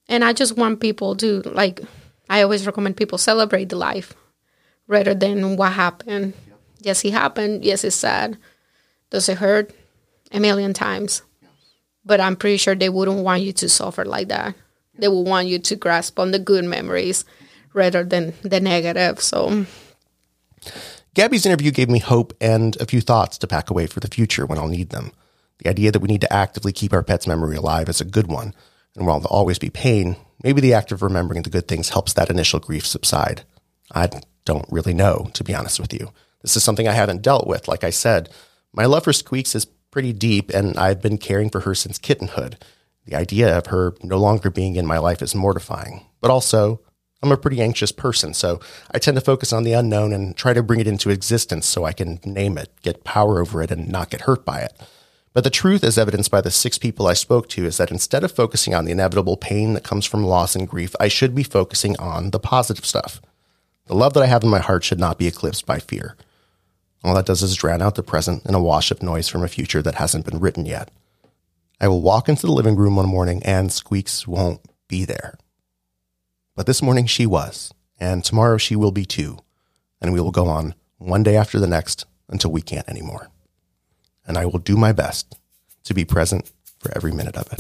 And 0.09 0.25
I 0.25 0.33
just 0.33 0.57
want 0.57 0.81
people 0.81 1.17
to 1.17 1.43
like. 1.43 1.81
I 2.29 2.43
always 2.43 2.67
recommend 2.67 2.97
people 2.97 3.19
celebrate 3.19 3.69
the 3.69 3.77
life 3.77 4.15
rather 4.87 5.15
than 5.15 5.57
what 5.57 5.73
happened. 5.73 6.35
Yes, 6.81 7.05
it 7.05 7.13
happened. 7.13 7.65
Yes, 7.65 7.85
it's 7.85 7.97
sad. 7.97 8.39
Does 9.11 9.29
it 9.29 9.39
hurt? 9.39 9.73
A 10.33 10.41
million 10.41 10.73
times. 10.73 11.23
But 12.05 12.21
I'm 12.21 12.37
pretty 12.37 12.57
sure 12.57 12.75
they 12.75 12.89
wouldn't 12.89 13.25
want 13.25 13.43
you 13.43 13.53
to 13.55 13.69
suffer 13.69 14.05
like 14.05 14.29
that. 14.29 14.55
They 14.99 15.09
would 15.09 15.27
want 15.27 15.49
you 15.49 15.59
to 15.59 15.77
grasp 15.77 16.19
on 16.19 16.31
the 16.31 16.39
good 16.39 16.65
memories 16.65 17.25
rather 17.75 18.05
than 18.05 18.35
the 18.43 18.61
negative. 18.61 19.21
So 19.21 19.67
Gabby's 21.15 21.47
interview 21.47 21.71
gave 21.71 21.91
me 21.91 21.99
hope 21.99 22.33
and 22.41 22.77
a 22.81 22.87
few 22.87 23.01
thoughts 23.01 23.39
to 23.39 23.47
pack 23.47 23.71
away 23.71 23.87
for 23.87 24.01
the 24.01 24.09
future 24.09 24.47
when 24.47 24.59
I'll 24.59 24.69
need 24.69 24.91
them. 24.91 25.13
The 25.63 25.71
idea 25.71 25.93
that 25.93 26.01
we 26.01 26.09
need 26.09 26.23
to 26.23 26.33
actively 26.33 26.73
keep 26.73 26.93
our 26.93 27.03
pet's 27.03 27.27
memory 27.27 27.57
alive 27.57 27.89
is 27.89 28.01
a 28.01 28.07
good 28.07 28.27
one, 28.29 28.55
and 28.97 29.07
while 29.07 29.21
there'll 29.21 29.37
always 29.37 29.59
be 29.59 29.71
pain, 29.71 30.17
maybe 30.43 30.61
the 30.61 30.75
act 30.75 30.91
of 30.91 31.03
remembering 31.03 31.43
the 31.43 31.51
good 31.51 31.69
things 31.69 31.91
helps 31.91 32.13
that 32.15 32.31
initial 32.31 32.61
grief 32.61 32.87
subside. 32.87 33.43
I 33.95 34.09
don't 34.45 34.67
really 34.71 34.95
know, 34.95 35.31
to 35.35 35.45
be 35.45 35.55
honest 35.55 35.79
with 35.79 35.93
you. 35.93 36.13
This 36.43 36.57
is 36.57 36.65
something 36.65 36.89
I 36.89 36.93
haven't 36.93 37.23
dealt 37.23 37.47
with. 37.47 37.69
Like 37.69 37.85
I 37.85 37.91
said, 37.91 38.31
my 38.73 38.87
love 38.87 39.05
for 39.05 39.13
Squeaks 39.13 39.55
is 39.55 39.67
pretty 39.91 40.13
deep, 40.13 40.51
and 40.51 40.77
I've 40.79 41.03
been 41.03 41.19
caring 41.19 41.51
for 41.51 41.61
her 41.61 41.75
since 41.75 41.99
kittenhood. 41.99 42.57
The 43.05 43.17
idea 43.17 43.57
of 43.57 43.67
her 43.67 43.95
no 44.03 44.17
longer 44.17 44.51
being 44.51 44.77
in 44.77 44.87
my 44.87 44.99
life 44.99 45.21
is 45.21 45.35
mortifying, 45.35 46.07
but 46.21 46.31
also 46.31 46.81
I'm 47.23 47.33
a 47.33 47.37
pretty 47.37 47.61
anxious 47.61 47.93
person, 47.93 48.33
so 48.33 48.61
I 48.93 48.99
tend 48.99 49.17
to 49.17 49.21
focus 49.21 49.53
on 49.53 49.65
the 49.65 49.75
unknown 49.75 50.13
and 50.13 50.35
try 50.37 50.55
to 50.55 50.63
bring 50.63 50.81
it 50.81 50.87
into 50.87 51.11
existence 51.11 51.67
so 51.67 51.85
I 51.85 51.93
can 51.93 52.19
name 52.25 52.57
it, 52.57 52.73
get 52.83 53.05
power 53.05 53.41
over 53.41 53.63
it, 53.63 53.71
and 53.71 53.89
not 53.89 54.11
get 54.11 54.23
hurt 54.23 54.45
by 54.45 54.61
it. 54.61 54.73
But 55.33 55.45
the 55.45 55.51
truth, 55.51 55.85
as 55.85 55.97
evidenced 55.97 56.31
by 56.31 56.41
the 56.41 56.51
six 56.51 56.77
people 56.77 57.07
I 57.07 57.15
spoke 57.15 57.49
to, 57.51 57.65
is 57.65 57.77
that 57.77 57.93
instead 57.93 58.25
of 58.25 58.33
focusing 58.33 58.75
on 58.75 58.85
the 58.85 58.91
inevitable 58.91 59.37
pain 59.37 59.75
that 59.75 59.85
comes 59.85 60.05
from 60.05 60.25
loss 60.25 60.57
and 60.57 60.69
grief, 60.69 60.95
I 60.99 61.07
should 61.07 61.35
be 61.35 61.45
focusing 61.45 61.97
on 61.99 62.31
the 62.31 62.41
positive 62.41 62.85
stuff. 62.85 63.21
The 63.87 63.95
love 63.95 64.13
that 64.15 64.23
I 64.23 64.27
have 64.27 64.43
in 64.43 64.51
my 64.51 64.59
heart 64.59 64.83
should 64.83 64.99
not 64.99 65.19
be 65.19 65.29
eclipsed 65.29 65.67
by 65.67 65.79
fear. 65.79 66.17
All 67.05 67.15
that 67.15 67.27
does 67.27 67.43
is 67.43 67.55
drown 67.55 67.81
out 67.81 67.95
the 67.95 68.03
present 68.03 68.45
in 68.45 68.55
a 68.55 68.63
wash 68.63 68.91
of 68.91 69.03
noise 69.03 69.29
from 69.29 69.45
a 69.45 69.49
future 69.49 69.83
that 69.83 69.95
hasn't 69.95 70.27
been 70.27 70.41
written 70.41 70.67
yet. 70.67 70.91
I 71.81 71.89
will 71.89 72.03
walk 72.03 72.29
into 72.29 72.47
the 72.47 72.53
living 72.53 72.77
room 72.77 72.97
one 72.97 73.09
morning 73.09 73.43
and 73.45 73.73
Squeaks 73.73 74.27
won't 74.27 74.61
be 74.87 75.05
there. 75.05 75.39
But 76.57 76.67
this 76.67 76.83
morning 76.83 77.07
she 77.07 77.25
was, 77.25 77.73
and 77.99 78.23
tomorrow 78.23 78.59
she 78.59 78.77
will 78.77 78.93
be 78.93 79.07
too, 79.07 79.39
and 80.01 80.13
we 80.13 80.21
will 80.21 80.31
go 80.31 80.47
on 80.47 80.75
one 80.99 81.23
day 81.23 81.37
after 81.37 81.59
the 81.59 81.67
next 81.67 82.05
until 82.29 82.53
we 82.53 82.61
can't 82.61 82.89
anymore. 82.89 83.31
And 84.31 84.39
I 84.39 84.47
will 84.47 84.61
do 84.61 84.77
my 84.77 84.93
best 84.93 85.35
to 85.83 85.93
be 85.93 86.05
present 86.05 86.53
for 86.79 86.93
every 86.95 87.11
minute 87.11 87.37
of 87.37 87.53
it. 87.53 87.59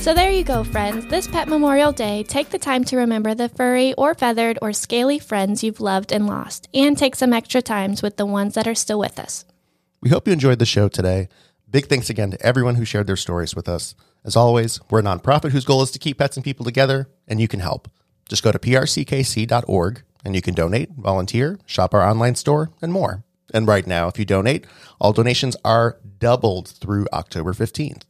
So 0.00 0.14
there 0.14 0.30
you 0.30 0.42
go, 0.42 0.64
friends. 0.64 1.04
This 1.08 1.26
Pet 1.28 1.48
Memorial 1.48 1.92
Day, 1.92 2.22
take 2.22 2.48
the 2.48 2.58
time 2.58 2.82
to 2.84 2.96
remember 2.96 3.34
the 3.34 3.50
furry 3.50 3.92
or 3.92 4.14
feathered 4.14 4.58
or 4.62 4.72
scaly 4.72 5.18
friends 5.18 5.62
you've 5.62 5.82
loved 5.82 6.12
and 6.12 6.26
lost, 6.26 6.66
and 6.72 6.96
take 6.96 7.14
some 7.14 7.34
extra 7.34 7.60
times 7.60 8.00
with 8.00 8.16
the 8.16 8.24
ones 8.24 8.54
that 8.54 8.66
are 8.66 8.74
still 8.74 8.98
with 8.98 9.18
us. 9.18 9.44
We 10.00 10.08
hope 10.08 10.26
you 10.26 10.32
enjoyed 10.32 10.60
the 10.60 10.64
show 10.64 10.88
today. 10.88 11.28
Big 11.70 11.88
thanks 11.88 12.08
again 12.08 12.30
to 12.30 12.40
everyone 12.40 12.76
who 12.76 12.86
shared 12.86 13.06
their 13.06 13.16
stories 13.16 13.54
with 13.54 13.68
us. 13.68 13.94
As 14.24 14.36
always, 14.36 14.80
we're 14.90 15.00
a 15.00 15.02
nonprofit 15.02 15.52
whose 15.52 15.64
goal 15.64 15.82
is 15.82 15.90
to 15.92 15.98
keep 15.98 16.18
pets 16.18 16.36
and 16.36 16.44
people 16.44 16.64
together, 16.64 17.08
and 17.26 17.40
you 17.40 17.48
can 17.48 17.60
help. 17.60 17.90
Just 18.28 18.42
go 18.42 18.52
to 18.52 18.58
prckc.org 18.58 20.02
and 20.24 20.34
you 20.34 20.42
can 20.42 20.54
donate, 20.54 20.90
volunteer, 20.90 21.58
shop 21.64 21.94
our 21.94 22.02
online 22.02 22.34
store, 22.34 22.70
and 22.82 22.92
more. 22.92 23.24
And 23.54 23.66
right 23.66 23.86
now, 23.86 24.08
if 24.08 24.18
you 24.18 24.24
donate, 24.24 24.66
all 25.00 25.12
donations 25.12 25.56
are 25.64 25.98
doubled 26.18 26.68
through 26.68 27.06
October 27.12 27.52
15th. 27.52 28.02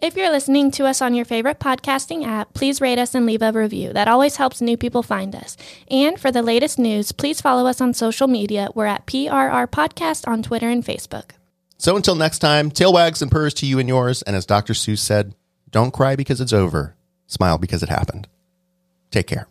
If 0.00 0.14
you're 0.14 0.30
listening 0.30 0.70
to 0.72 0.84
us 0.84 1.00
on 1.00 1.14
your 1.14 1.24
favorite 1.24 1.58
podcasting 1.58 2.24
app, 2.26 2.52
please 2.52 2.82
rate 2.82 2.98
us 2.98 3.14
and 3.14 3.24
leave 3.24 3.42
a 3.42 3.50
review. 3.50 3.92
That 3.94 4.08
always 4.08 4.36
helps 4.36 4.60
new 4.60 4.76
people 4.76 5.02
find 5.02 5.34
us. 5.34 5.56
And 5.90 6.20
for 6.20 6.30
the 6.30 6.42
latest 6.42 6.78
news, 6.78 7.12
please 7.12 7.40
follow 7.40 7.66
us 7.66 7.80
on 7.80 7.94
social 7.94 8.28
media. 8.28 8.68
We're 8.74 8.86
at 8.86 9.06
PRR 9.06 9.66
Podcast 9.68 10.28
on 10.28 10.42
Twitter 10.42 10.68
and 10.68 10.84
Facebook. 10.84 11.30
So 11.78 11.96
until 11.96 12.14
next 12.14 12.40
time, 12.40 12.70
tail 12.70 12.92
wags 12.92 13.22
and 13.22 13.30
purrs 13.30 13.54
to 13.54 13.66
you 13.66 13.78
and 13.78 13.88
yours. 13.88 14.20
And 14.22 14.36
as 14.36 14.44
Dr. 14.44 14.74
Seuss 14.74 14.98
said, 14.98 15.34
don't 15.76 15.92
cry 15.92 16.16
because 16.16 16.40
it's 16.40 16.54
over, 16.54 16.96
smile 17.26 17.58
because 17.58 17.82
it 17.82 17.90
happened. 17.90 18.28
Take 19.10 19.26
care. 19.26 19.46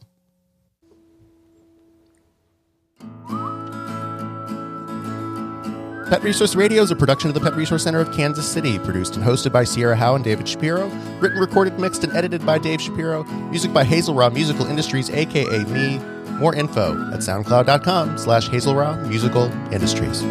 Pet 6.10 6.24
Resource 6.24 6.56
Radio 6.56 6.82
is 6.82 6.90
a 6.90 6.96
production 6.96 7.30
of 7.30 7.36
the 7.36 7.40
Pet 7.40 7.56
Resource 7.56 7.84
Center 7.84 8.00
of 8.00 8.12
Kansas 8.12 8.48
City, 8.48 8.80
produced 8.80 9.16
and 9.16 9.24
hosted 9.24 9.52
by 9.52 9.64
Sierra 9.64 9.96
Howe 9.96 10.16
and 10.16 10.24
David 10.24 10.48
Shapiro, 10.48 10.88
written, 11.20 11.38
recorded, 11.38 11.80
mixed, 11.80 12.04
and 12.04 12.12
edited 12.14 12.44
by 12.44 12.58
Dave 12.58 12.82
Shapiro, 12.82 13.24
music 13.52 13.72
by 13.72 13.84
Hazel 13.84 14.16
Raw 14.16 14.32
Musical 14.32 14.66
Industries, 14.66 15.12
aka 15.12 15.64
me. 15.66 16.00
More 16.40 16.56
info 16.56 16.94
at 17.14 17.20
soundcloud.com 17.20 18.18
slash 18.18 18.50
Hazel 18.50 18.74
Raw 18.74 18.96
Musical 19.08 19.52
Industries. 19.72 20.24